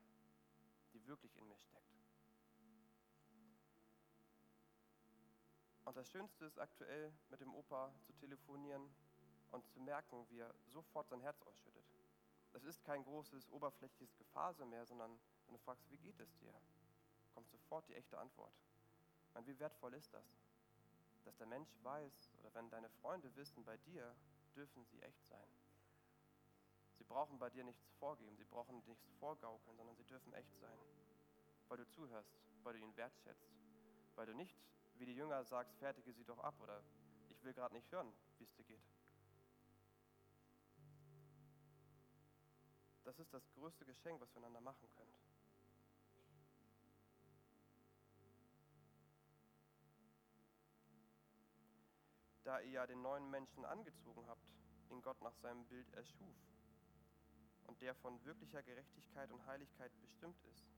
die 0.93 1.05
wirklich 1.07 1.35
in 1.35 1.47
mir 1.47 1.57
steckt. 1.57 1.91
Und 5.85 5.97
das 5.97 6.09
Schönste 6.09 6.45
ist 6.45 6.59
aktuell 6.59 7.11
mit 7.29 7.41
dem 7.41 7.53
Opa 7.53 7.91
zu 8.03 8.13
telefonieren 8.13 8.93
und 9.49 9.67
zu 9.67 9.79
merken, 9.79 10.25
wie 10.29 10.39
er 10.39 10.53
sofort 10.67 11.09
sein 11.09 11.21
Herz 11.21 11.41
ausschüttet. 11.41 11.80
Es 12.53 12.63
ist 12.63 12.83
kein 12.83 13.03
großes, 13.03 13.49
oberflächliches 13.49 14.15
Gefase 14.17 14.65
mehr, 14.65 14.85
sondern 14.85 15.19
wenn 15.45 15.53
du 15.53 15.59
fragst, 15.59 15.89
wie 15.89 15.97
geht 15.97 16.19
es 16.19 16.35
dir, 16.37 16.53
kommt 17.33 17.49
sofort 17.49 17.87
die 17.87 17.95
echte 17.95 18.17
Antwort. 18.17 18.53
meine, 19.33 19.47
wie 19.47 19.59
wertvoll 19.59 19.93
ist 19.93 20.13
das? 20.13 20.25
Dass 21.23 21.37
der 21.37 21.47
Mensch 21.47 21.69
weiß, 21.83 22.31
oder 22.39 22.53
wenn 22.53 22.69
deine 22.69 22.89
Freunde 22.89 23.33
wissen, 23.35 23.63
bei 23.63 23.77
dir 23.77 24.15
dürfen 24.55 24.83
sie 24.85 25.01
echt 25.01 25.25
sein. 25.27 25.47
Sie 26.97 27.03
brauchen 27.03 27.39
bei 27.39 27.49
dir 27.49 27.63
nichts 27.63 27.87
vorgeben, 27.99 28.35
sie 28.37 28.43
brauchen 28.43 28.83
nichts 28.85 29.09
vorgaukeln, 29.19 29.77
sondern 29.77 29.95
sie 29.95 30.03
dürfen 30.03 30.33
echt 30.33 30.55
sein. 30.59 30.77
Weil 31.67 31.77
du 31.77 31.87
zuhörst, 31.87 32.37
weil 32.63 32.73
du 32.73 32.79
ihn 32.79 32.95
wertschätzt, 32.97 33.49
weil 34.15 34.25
du 34.25 34.35
nicht 34.35 34.57
wie 34.95 35.05
die 35.05 35.15
Jünger 35.15 35.43
sagst, 35.43 35.75
fertige 35.77 36.13
sie 36.13 36.23
doch 36.23 36.39
ab 36.39 36.59
oder 36.59 36.83
ich 37.29 37.43
will 37.43 37.53
gerade 37.53 37.73
nicht 37.73 37.91
hören, 37.91 38.13
wie 38.37 38.43
es 38.43 38.53
dir 38.53 38.65
geht. 38.65 38.83
Das 43.11 43.19
ist 43.19 43.33
das 43.33 43.51
größte 43.55 43.83
Geschenk, 43.83 44.21
was 44.21 44.33
wir 44.33 44.37
einander 44.37 44.61
machen 44.61 44.89
können. 44.91 45.11
Da 52.45 52.61
ihr 52.61 52.69
ja 52.69 52.87
den 52.87 53.01
neuen 53.01 53.29
Menschen 53.29 53.65
angezogen 53.65 54.25
habt, 54.27 54.47
den 54.89 55.01
Gott 55.01 55.21
nach 55.21 55.35
seinem 55.35 55.65
Bild 55.65 55.93
erschuf 55.93 56.37
und 57.67 57.81
der 57.81 57.95
von 57.95 58.23
wirklicher 58.23 58.63
Gerechtigkeit 58.63 59.29
und 59.29 59.45
Heiligkeit 59.45 59.91
bestimmt 59.99 60.41
ist, 60.45 60.71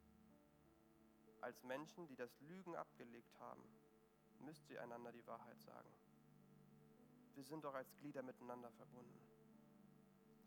als 1.39 1.61
Menschen, 1.61 2.07
die 2.07 2.15
das 2.15 2.31
Lügen 2.39 2.75
abgelegt 2.75 3.37
haben 3.37 3.63
müsst 4.39 4.67
ihr 4.71 4.81
einander 4.81 5.11
die 5.11 5.27
Wahrheit 5.27 5.61
sagen. 5.61 5.93
Wir 7.35 7.43
sind 7.43 7.63
doch 7.63 7.75
als 7.75 7.95
Glieder 7.97 8.23
miteinander 8.23 8.71
verbunden. 8.71 9.19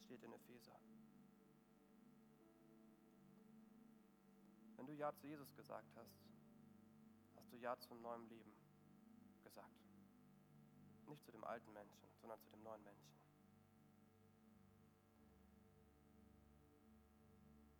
Steht 0.00 0.24
in 0.24 0.32
Epheser. 0.32 0.80
Wenn 4.86 4.94
du 4.94 5.00
Ja 5.00 5.12
zu 5.12 5.26
Jesus 5.26 5.52
gesagt 5.56 5.96
hast, 5.96 6.14
hast 7.34 7.50
du 7.50 7.56
Ja 7.56 7.76
zum 7.76 8.00
neuen 8.02 8.24
Leben 8.28 8.52
gesagt. 9.42 9.82
Nicht 11.08 11.24
zu 11.24 11.32
dem 11.32 11.42
alten 11.42 11.72
Menschen, 11.72 12.06
sondern 12.20 12.40
zu 12.40 12.50
dem 12.50 12.62
neuen 12.62 12.84
Menschen. 12.84 13.10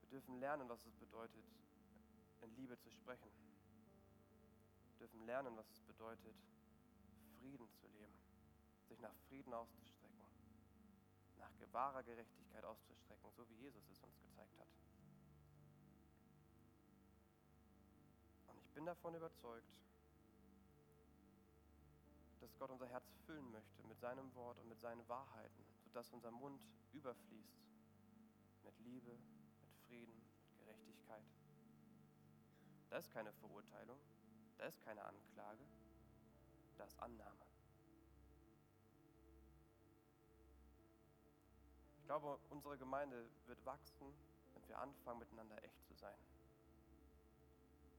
Wir 0.01 0.09
dürfen 0.11 0.41
lernen, 0.41 0.69
was 0.69 0.85
es 0.85 0.97
bedeutet, 0.97 1.45
in 2.43 2.57
Liebe 2.57 2.77
zu 2.77 2.91
sprechen 2.91 3.31
dürfen 4.99 5.25
lernen, 5.27 5.57
was 5.57 5.71
es 5.71 5.81
bedeutet, 5.83 6.35
Frieden 7.39 7.69
zu 7.71 7.87
leben, 7.87 8.19
sich 8.89 8.99
nach 8.99 9.15
Frieden 9.29 9.55
auszustrecken, 9.55 10.27
nach 11.39 11.53
wahrer 11.71 12.03
Gerechtigkeit 12.03 12.65
auszustrecken, 12.65 13.31
so 13.37 13.49
wie 13.49 13.55
Jesus 13.55 13.89
es 13.91 14.03
uns 14.03 14.19
gezeigt 14.19 14.59
hat. 14.59 14.67
Bin 18.77 18.85
davon 18.85 19.15
überzeugt, 19.15 19.73
dass 22.41 22.55
Gott 22.59 22.71
unser 22.71 22.87
Herz 22.87 23.11
füllen 23.25 23.51
möchte 23.51 23.83
mit 23.85 23.99
seinem 23.99 24.35
Wort 24.35 24.59
und 24.59 24.69
mit 24.69 24.79
seinen 24.79 25.09
Wahrheiten, 25.09 25.65
sodass 25.85 26.13
unser 26.13 26.31
Mund 26.31 26.61
überfließt 26.93 27.57
mit 28.65 28.79
Liebe, 28.81 29.19
mit 29.63 29.73
Frieden, 29.87 30.15
mit 30.51 30.59
Gerechtigkeit. 30.59 31.25
Das 32.91 33.07
ist 33.07 33.13
keine 33.15 33.33
Verurteilung, 33.33 33.99
das 34.59 34.75
ist 34.75 34.85
keine 34.85 35.03
Anklage, 35.07 35.65
das 36.77 36.93
ist 36.93 37.01
Annahme. 37.01 37.47
Ich 41.97 42.05
glaube, 42.05 42.39
unsere 42.51 42.77
Gemeinde 42.77 43.27
wird 43.47 43.65
wachsen, 43.65 44.13
wenn 44.53 44.69
wir 44.69 44.79
anfangen, 44.79 45.21
miteinander 45.21 45.65
echt 45.65 45.83
zu 45.87 45.95
sein. 45.95 46.36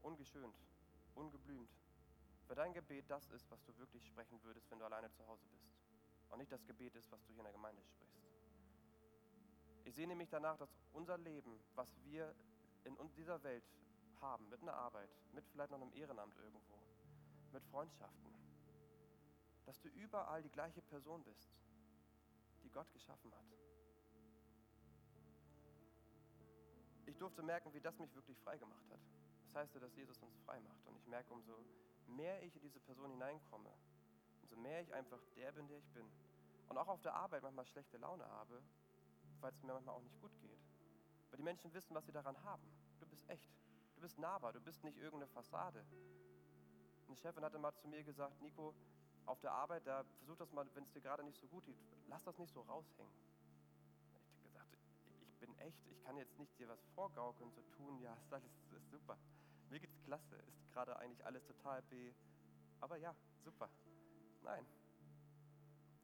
Ungeschönt, 0.08 0.56
ungeblümt. 1.14 1.68
Wenn 2.46 2.56
dein 2.56 2.72
Gebet 2.72 3.10
das 3.10 3.28
ist, 3.28 3.50
was 3.50 3.62
du 3.64 3.76
wirklich 3.76 4.06
sprechen 4.06 4.42
würdest, 4.42 4.70
wenn 4.70 4.78
du 4.78 4.86
alleine 4.86 5.10
zu 5.12 5.26
Hause 5.26 5.46
bist. 5.48 5.68
Und 6.30 6.38
nicht 6.38 6.50
das 6.50 6.64
Gebet 6.64 6.94
ist, 6.94 7.12
was 7.12 7.22
du 7.24 7.32
hier 7.34 7.40
in 7.40 7.44
der 7.44 7.52
Gemeinde 7.52 7.82
sprichst. 7.82 8.16
Ich 9.84 9.94
sehe 9.94 10.06
nämlich 10.06 10.30
danach, 10.30 10.56
dass 10.56 10.74
unser 10.94 11.18
Leben, 11.18 11.60
was 11.74 11.94
wir 12.04 12.34
in 12.84 12.96
dieser 13.16 13.42
Welt 13.42 13.64
haben, 14.22 14.48
mit 14.48 14.62
einer 14.62 14.72
Arbeit, 14.72 15.10
mit 15.34 15.46
vielleicht 15.48 15.70
noch 15.70 15.78
einem 15.78 15.92
Ehrenamt 15.92 16.34
irgendwo, 16.38 16.78
mit 17.52 17.62
Freundschaften, 17.66 18.32
dass 19.66 19.78
du 19.78 19.88
überall 19.88 20.42
die 20.42 20.50
gleiche 20.50 20.80
Person 20.80 21.22
bist, 21.22 21.52
die 22.62 22.70
Gott 22.70 22.90
geschaffen 22.94 23.30
hat. 23.34 23.44
Ich 27.04 27.18
durfte 27.18 27.42
merken, 27.42 27.74
wie 27.74 27.80
das 27.80 27.98
mich 27.98 28.14
wirklich 28.14 28.38
frei 28.38 28.56
gemacht 28.56 28.90
hat. 28.90 29.00
Das 29.48 29.62
heißt 29.62 29.74
ja, 29.74 29.80
dass 29.80 29.94
Jesus 29.96 30.18
uns 30.22 30.36
frei 30.44 30.60
macht. 30.60 30.86
Und 30.86 30.96
ich 30.96 31.06
merke, 31.06 31.32
umso 31.32 31.64
mehr 32.06 32.42
ich 32.42 32.54
in 32.54 32.62
diese 32.62 32.80
Person 32.80 33.10
hineinkomme, 33.10 33.72
umso 34.42 34.56
mehr 34.56 34.82
ich 34.82 34.92
einfach 34.92 35.20
der 35.36 35.52
bin, 35.52 35.66
der 35.68 35.78
ich 35.78 35.88
bin. 35.90 36.06
Und 36.68 36.76
auch 36.76 36.88
auf 36.88 37.00
der 37.00 37.14
Arbeit 37.14 37.42
manchmal 37.42 37.64
schlechte 37.64 37.96
Laune 37.96 38.28
habe, 38.28 38.62
weil 39.40 39.52
es 39.52 39.62
mir 39.62 39.72
manchmal 39.72 39.94
auch 39.94 40.02
nicht 40.02 40.20
gut 40.20 40.36
geht. 40.40 40.60
Weil 41.30 41.38
die 41.38 41.42
Menschen 41.42 41.72
wissen, 41.72 41.94
was 41.94 42.04
sie 42.04 42.12
daran 42.12 42.42
haben. 42.44 42.62
Du 43.00 43.06
bist 43.06 43.28
echt. 43.28 43.50
Du 43.94 44.02
bist 44.02 44.18
nahbar. 44.18 44.52
Du 44.52 44.60
bist 44.60 44.84
nicht 44.84 44.98
irgendeine 44.98 45.28
Fassade. 45.28 45.84
Eine 47.06 47.16
Chefin 47.16 47.42
hatte 47.42 47.58
mal 47.58 47.74
zu 47.74 47.88
mir 47.88 48.04
gesagt, 48.04 48.40
Nico, 48.42 48.74
auf 49.24 49.40
der 49.40 49.52
Arbeit, 49.52 49.86
da 49.86 50.04
versuch 50.18 50.36
das 50.36 50.52
mal, 50.52 50.66
wenn 50.74 50.84
es 50.84 50.92
dir 50.92 51.00
gerade 51.00 51.24
nicht 51.24 51.38
so 51.38 51.46
gut 51.48 51.64
geht, 51.64 51.78
lass 52.06 52.22
das 52.24 52.38
nicht 52.38 52.52
so 52.52 52.60
raushängen. 52.60 53.12
Ich 54.04 54.14
habe 54.14 54.42
gesagt, 54.42 54.76
ich 55.32 55.37
bin 55.48 55.58
echt, 55.58 55.86
ich 55.86 56.00
kann 56.02 56.16
jetzt 56.16 56.38
nicht 56.38 56.58
dir 56.58 56.68
was 56.68 56.84
vorgaukeln, 56.94 57.50
so 57.52 57.62
tun, 57.76 57.98
ja, 58.00 58.14
ist 58.22 58.32
alles 58.32 58.52
ist 58.72 58.90
super. 58.90 59.18
Mir 59.70 59.80
geht's 59.80 60.00
klasse, 60.02 60.36
ist 60.46 60.70
gerade 60.72 60.96
eigentlich 60.98 61.24
alles 61.24 61.44
total 61.44 61.82
weh. 61.90 62.12
Aber 62.80 62.96
ja, 62.96 63.14
super. 63.44 63.68
Nein. 64.42 64.64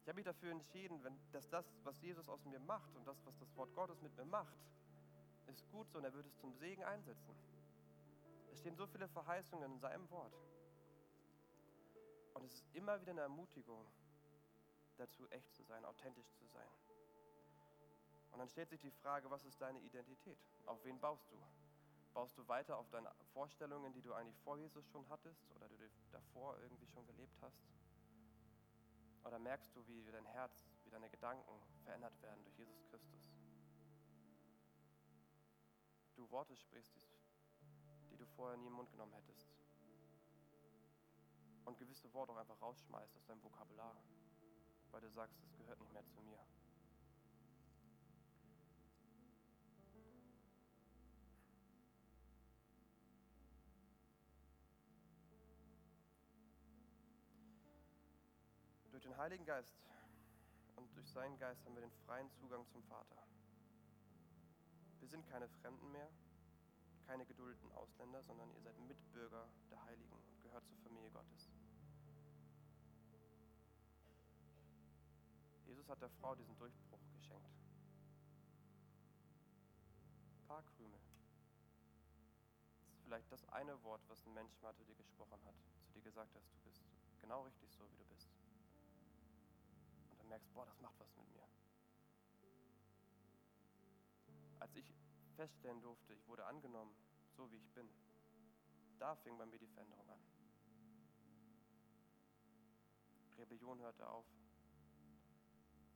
Ich 0.01 0.07
habe 0.07 0.17
mich 0.17 0.25
dafür 0.25 0.51
entschieden, 0.51 1.03
wenn, 1.03 1.17
dass 1.31 1.49
das, 1.49 1.65
was 1.83 1.99
Jesus 2.01 2.29
aus 2.29 2.45
mir 2.45 2.59
macht 2.59 2.95
und 2.95 3.07
das, 3.07 3.25
was 3.25 3.35
das 3.37 3.55
Wort 3.55 3.73
Gottes 3.73 4.01
mit 4.01 4.15
mir 4.15 4.25
macht, 4.25 4.55
ist 5.47 5.67
gut 5.71 5.89
so 5.89 5.97
und 5.97 6.05
er 6.05 6.13
wird 6.13 6.25
es 6.25 6.37
zum 6.37 6.53
Segen 6.53 6.83
einsetzen. 6.83 7.35
Es 8.51 8.59
stehen 8.59 8.75
so 8.75 8.85
viele 8.85 9.07
Verheißungen 9.07 9.73
in 9.73 9.79
seinem 9.79 10.09
Wort. 10.11 10.33
Und 12.33 12.45
es 12.45 12.53
ist 12.53 12.65
immer 12.73 12.99
wieder 13.01 13.11
eine 13.11 13.21
Ermutigung, 13.21 13.85
dazu 14.97 15.27
echt 15.29 15.53
zu 15.53 15.63
sein, 15.63 15.83
authentisch 15.85 16.31
zu 16.33 16.45
sein. 16.47 16.69
Und 18.35 18.39
dann 18.39 18.49
stellt 18.49 18.67
sich 18.67 18.81
die 18.81 18.91
Frage, 18.91 19.31
was 19.31 19.45
ist 19.45 19.61
deine 19.61 19.79
Identität? 19.79 20.37
Auf 20.65 20.83
wen 20.83 20.99
baust 20.99 21.31
du? 21.31 21.41
Baust 22.13 22.37
du 22.37 22.45
weiter 22.49 22.75
auf 22.75 22.89
deine 22.89 23.09
Vorstellungen, 23.31 23.93
die 23.93 24.01
du 24.01 24.13
eigentlich 24.13 24.37
vor 24.39 24.57
Jesus 24.57 24.85
schon 24.89 25.07
hattest 25.07 25.49
oder 25.55 25.69
du 25.69 25.77
davor 26.11 26.59
irgendwie 26.59 26.85
schon 26.85 27.05
gelebt 27.05 27.41
hast? 27.41 27.63
Oder 29.23 29.39
merkst 29.39 29.73
du, 29.73 29.87
wie 29.87 30.03
dein 30.11 30.25
Herz, 30.25 30.69
wie 30.83 30.89
deine 30.89 31.09
Gedanken 31.09 31.61
verändert 31.85 32.21
werden 32.21 32.43
durch 32.43 32.57
Jesus 32.57 32.83
Christus? 32.89 33.31
Du 36.17 36.29
Worte 36.31 36.57
sprichst, 36.57 37.07
die 38.11 38.17
du 38.17 38.25
vorher 38.35 38.57
nie 38.57 38.67
im 38.67 38.73
Mund 38.73 38.91
genommen 38.91 39.13
hättest 39.13 39.47
und 41.63 41.79
gewisse 41.79 42.13
Worte 42.13 42.33
auch 42.33 42.37
einfach 42.37 42.61
rausschmeißt 42.61 43.15
aus 43.15 43.25
deinem 43.27 43.41
Vokabular, 43.41 43.95
weil 44.91 44.99
du 44.99 45.09
sagst, 45.09 45.39
es 45.41 45.55
gehört 45.55 45.79
nicht 45.79 45.93
mehr 45.93 46.05
zu 46.05 46.19
mir. 46.19 46.45
Heiligen 59.25 59.45
Geist 59.45 59.73
und 60.75 60.95
durch 60.95 61.09
seinen 61.09 61.35
Geist 61.39 61.65
haben 61.65 61.73
wir 61.73 61.81
den 61.81 61.91
freien 62.05 62.29
Zugang 62.33 62.63
zum 62.67 62.83
Vater. 62.83 63.17
Wir 64.99 65.07
sind 65.07 65.25
keine 65.25 65.47
Fremden 65.49 65.91
mehr, 65.91 66.07
keine 67.07 67.25
geduldeten 67.25 67.71
Ausländer, 67.71 68.21
sondern 68.21 68.53
ihr 68.53 68.61
seid 68.61 68.77
Mitbürger 68.81 69.49
der 69.71 69.83
Heiligen 69.85 70.13
und 70.13 70.43
gehört 70.43 70.63
zur 70.67 70.77
Familie 70.77 71.09
Gottes. 71.09 71.49
Jesus 75.65 75.89
hat 75.89 75.99
der 76.03 76.11
Frau 76.11 76.35
diesen 76.35 76.55
Durchbruch 76.57 77.01
geschenkt. 77.15 77.49
Paar 80.47 80.61
Krümel. 80.61 80.99
Das 82.77 82.93
ist 82.93 83.01
vielleicht 83.01 83.31
das 83.31 83.43
eine 83.49 83.81
Wort, 83.81 84.03
was 84.07 84.23
ein 84.27 84.35
Mensch 84.35 84.61
mal 84.61 84.75
zu 84.75 84.83
dir 84.83 84.93
gesprochen 84.93 85.43
hat, 85.43 85.55
zu 85.83 85.93
dir 85.93 86.03
gesagt 86.03 86.35
hat, 86.35 86.43
du 86.43 86.59
bist 86.69 86.83
genau 87.21 87.41
richtig 87.41 87.71
so, 87.71 87.89
wie 87.89 87.97
du 87.97 88.05
bist. 88.05 88.29
Und 90.25 90.29
merkst, 90.29 90.51
boah, 90.55 90.65
das 90.65 90.81
macht 90.81 90.99
was 90.99 91.15
mit 91.17 91.29
mir. 91.29 91.43
Als 94.59 94.75
ich 94.75 94.91
feststellen 95.35 95.79
durfte, 95.83 96.15
ich 96.15 96.27
wurde 96.27 96.43
angenommen, 96.45 96.95
so 97.37 97.51
wie 97.51 97.57
ich 97.57 97.69
bin, 97.73 97.87
da 98.97 99.15
fing 99.17 99.37
bei 99.37 99.45
mir 99.45 99.59
die 99.59 99.67
Veränderung 99.67 100.09
an. 100.09 100.19
Rebellion 103.37 103.79
hörte 103.81 104.09
auf. 104.09 104.25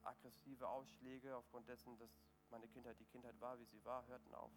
Aggressive 0.04 0.68
Ausschläge 0.68 1.34
aufgrund 1.34 1.68
dessen, 1.68 1.98
dass 1.98 2.10
meine 2.50 2.68
Kindheit 2.68 3.00
die 3.00 3.06
Kindheit 3.06 3.40
war, 3.40 3.58
wie 3.58 3.64
sie 3.64 3.84
war, 3.84 4.06
hörten 4.06 4.32
auf. 4.32 4.52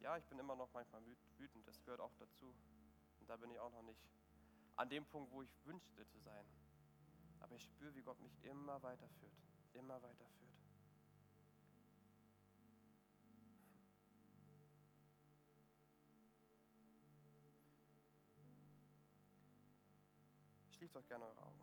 Ja, 0.00 0.16
ich 0.16 0.24
bin 0.24 0.40
immer 0.40 0.56
noch 0.56 0.72
manchmal 0.72 1.02
wütend, 1.38 1.68
das 1.68 1.80
gehört 1.84 2.00
auch 2.00 2.14
dazu. 2.18 2.52
Und 3.20 3.30
da 3.30 3.36
bin 3.36 3.52
ich 3.52 3.60
auch 3.60 3.70
noch 3.70 3.82
nicht 3.82 4.02
an 4.74 4.88
dem 4.88 5.06
Punkt, 5.06 5.30
wo 5.30 5.42
ich 5.42 5.54
wünschte 5.64 6.04
zu 6.08 6.18
sein. 6.18 6.44
Aber 7.44 7.56
ich 7.56 7.64
spüre, 7.64 7.94
wie 7.94 8.00
Gott 8.00 8.18
mich 8.22 8.32
immer 8.44 8.82
weiter 8.82 9.06
führt, 9.20 9.34
immer 9.74 10.00
weiter 10.00 10.24
führt. 10.24 10.50
Schließt 20.70 20.96
euch 20.96 21.06
gerne 21.06 21.26
eure 21.26 21.42
Augen. 21.42 21.60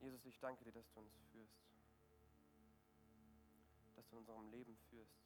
Jesus, 0.00 0.24
ich 0.26 0.38
danke 0.38 0.64
dir, 0.64 0.72
dass 0.72 0.90
du 0.92 1.00
uns 1.00 1.14
führst, 1.32 1.77
du 4.10 4.16
in 4.16 4.18
unserem 4.18 4.48
Leben 4.50 4.76
führst 4.90 5.18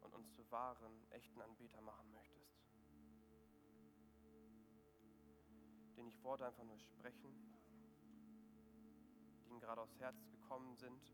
und 0.00 0.14
uns 0.14 0.32
zu 0.34 0.50
wahren, 0.50 1.06
echten 1.10 1.40
Anbeter 1.40 1.80
machen 1.80 2.12
möchtest. 2.12 2.54
Den 5.96 6.06
ich 6.08 6.22
Worte 6.22 6.46
einfach 6.46 6.64
nur 6.64 6.78
sprechen, 6.78 7.34
die 9.38 9.48
ihnen 9.48 9.60
gerade 9.60 9.80
aufs 9.80 9.98
Herz 9.98 10.16
gekommen 10.30 10.76
sind 10.76 11.12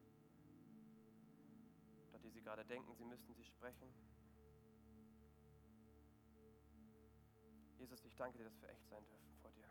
oder 2.08 2.18
die 2.18 2.30
sie 2.30 2.42
gerade 2.42 2.64
denken, 2.64 2.94
sie 2.94 3.04
müssten 3.04 3.34
sie 3.34 3.44
sprechen. 3.44 3.92
Jesus, 7.78 8.04
ich 8.04 8.14
danke 8.16 8.38
dir, 8.38 8.44
dass 8.44 8.60
wir 8.60 8.68
echt 8.68 8.86
sein 8.88 9.04
dürfen 9.06 9.34
vor 9.40 9.50
dir 9.52 9.66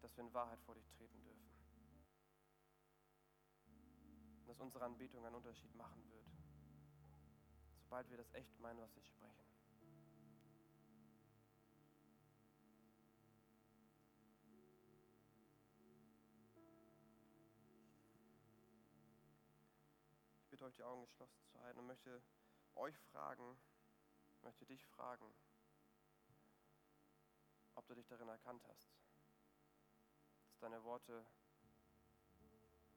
dass 0.00 0.16
wir 0.16 0.24
in 0.24 0.32
Wahrheit 0.32 0.60
vor 0.62 0.74
dich 0.74 0.88
treten 0.96 1.20
dürfen 1.22 1.57
dass 4.48 4.60
unsere 4.60 4.86
Anbetung 4.86 5.26
einen 5.26 5.34
Unterschied 5.34 5.74
machen 5.74 6.02
wird, 6.10 6.26
sobald 7.82 8.08
wir 8.08 8.16
das 8.16 8.32
echt 8.32 8.58
meinen, 8.60 8.80
was 8.80 8.94
wir 8.96 9.02
sprechen. 9.02 9.44
Ich 20.40 20.48
bitte 20.48 20.64
euch, 20.64 20.74
die 20.76 20.82
Augen 20.82 21.04
geschlossen 21.04 21.44
zu 21.52 21.60
halten 21.60 21.80
und 21.80 21.86
möchte 21.86 22.22
euch 22.74 22.98
fragen, 23.12 23.58
möchte 24.40 24.64
dich 24.64 24.82
fragen, 24.86 25.26
ob 27.74 27.86
du 27.86 27.94
dich 27.94 28.06
darin 28.06 28.28
erkannt 28.28 28.64
hast, 28.66 28.88
dass 30.46 30.58
deine 30.58 30.82
Worte 30.84 31.26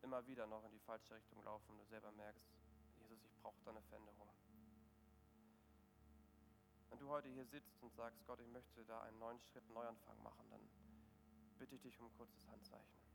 immer 0.01 0.25
wieder 0.27 0.47
noch 0.47 0.63
in 0.65 0.71
die 0.71 0.79
falsche 0.79 1.15
Richtung 1.15 1.43
laufen 1.43 1.71
und 1.71 1.79
du 1.79 1.85
selber 1.85 2.11
merkst, 2.11 2.45
Jesus, 2.99 3.23
ich 3.23 3.35
brauche 3.41 3.61
da 3.63 3.71
eine 3.71 3.81
Veränderung. 3.83 4.29
Wenn 6.89 6.99
du 6.99 7.09
heute 7.09 7.29
hier 7.29 7.45
sitzt 7.45 7.81
und 7.81 7.93
sagst, 7.95 8.19
Gott, 8.25 8.39
ich 8.39 8.47
möchte 8.47 8.83
da 8.85 9.01
einen 9.01 9.19
neuen 9.19 9.39
Schritt, 9.39 9.63
einen 9.63 9.73
Neuanfang 9.73 10.21
machen, 10.23 10.45
dann 10.49 10.61
bitte 11.57 11.75
ich 11.75 11.81
dich 11.81 11.99
um 11.99 12.07
ein 12.07 12.17
kurzes 12.17 12.47
Handzeichen. 12.51 13.10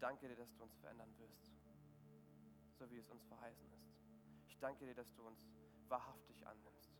Danke 0.00 0.28
dir, 0.28 0.36
dass 0.36 0.52
du 0.54 0.62
uns 0.62 0.74
verändern 0.76 1.14
wirst, 1.18 1.52
so 2.78 2.90
wie 2.90 2.96
es 2.96 3.08
uns 3.10 3.24
verheißen 3.26 3.70
ist. 3.72 3.94
Ich 4.48 4.58
danke 4.58 4.86
dir, 4.86 4.94
dass 4.94 5.12
du 5.14 5.26
uns 5.26 5.46
wahrhaftig 5.88 6.46
annimmst, 6.46 6.90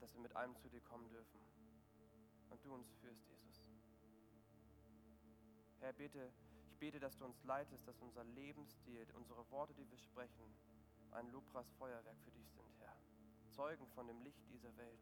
dass 0.00 0.14
wir 0.14 0.20
mit 0.20 0.34
allem 0.34 0.56
zu 0.56 0.68
dir 0.68 0.80
kommen 0.80 1.08
dürfen 1.10 1.40
und 2.48 2.64
du 2.64 2.74
uns 2.74 2.90
führst, 3.00 3.28
Jesus. 3.28 3.70
Herr, 5.80 5.92
bete, 5.92 6.32
ich 6.66 6.76
bete, 6.78 6.98
dass 6.98 7.16
du 7.16 7.24
uns 7.24 7.42
leitest, 7.44 7.86
dass 7.86 8.00
unser 8.00 8.24
Lebensstil, 8.24 9.06
unsere 9.14 9.48
Worte, 9.50 9.74
die 9.74 9.88
wir 9.90 9.98
sprechen, 9.98 10.54
ein 11.12 11.28
Lobpreisfeuerwerk 11.30 12.18
für 12.24 12.30
dich 12.30 12.48
sind, 12.50 12.72
Herr. 12.78 12.96
Zeugen 13.50 13.86
von 13.88 14.06
dem 14.06 14.22
Licht 14.22 14.48
dieser 14.48 14.74
Welt. 14.76 15.00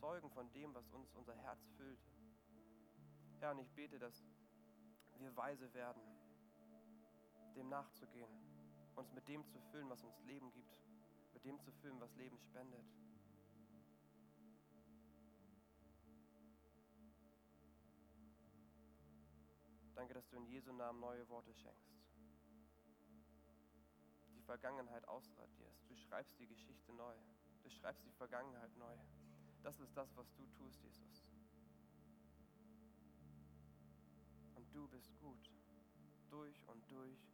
Zeugen 0.00 0.30
von 0.30 0.50
dem, 0.52 0.74
was 0.74 0.88
uns 0.90 1.12
unser 1.14 1.36
Herz 1.36 1.68
füllt. 1.76 2.00
Herr, 3.38 3.52
und 3.52 3.58
ich 3.60 3.70
bete, 3.72 3.98
dass 3.98 4.24
wir 5.18 5.36
weise 5.36 5.72
werden, 5.74 6.02
dem 7.54 7.68
nachzugehen, 7.68 8.30
uns 8.94 9.12
mit 9.12 9.28
dem 9.28 9.46
zu 9.46 9.60
füllen, 9.70 9.88
was 9.88 10.02
uns 10.02 10.18
Leben 10.20 10.52
gibt, 10.52 10.82
mit 11.32 11.44
dem 11.44 11.60
zu 11.60 11.72
füllen, 11.72 12.00
was 12.00 12.14
Leben 12.16 12.38
spendet. 12.38 12.86
Danke, 19.94 20.14
dass 20.14 20.28
du 20.28 20.36
in 20.36 20.46
Jesu 20.46 20.72
Namen 20.72 20.98
neue 21.00 21.28
Worte 21.28 21.54
schenkst. 21.54 21.94
Die 24.34 24.42
Vergangenheit 24.42 25.06
ausradierst. 25.06 25.88
Du 25.88 25.94
schreibst 25.96 26.38
die 26.40 26.46
Geschichte 26.48 26.92
neu. 26.92 27.14
Du 27.62 27.70
schreibst 27.70 28.04
die 28.04 28.12
Vergangenheit 28.12 28.76
neu. 28.76 28.96
Das 29.62 29.78
ist 29.78 29.96
das, 29.96 30.16
was 30.16 30.32
du 30.34 30.44
tust, 30.58 30.82
Jesus. 30.82 31.24
Du 34.82 34.88
bist 34.88 35.16
gut, 35.20 35.48
durch 36.28 36.56
und 36.66 36.82
durch. 36.90 37.31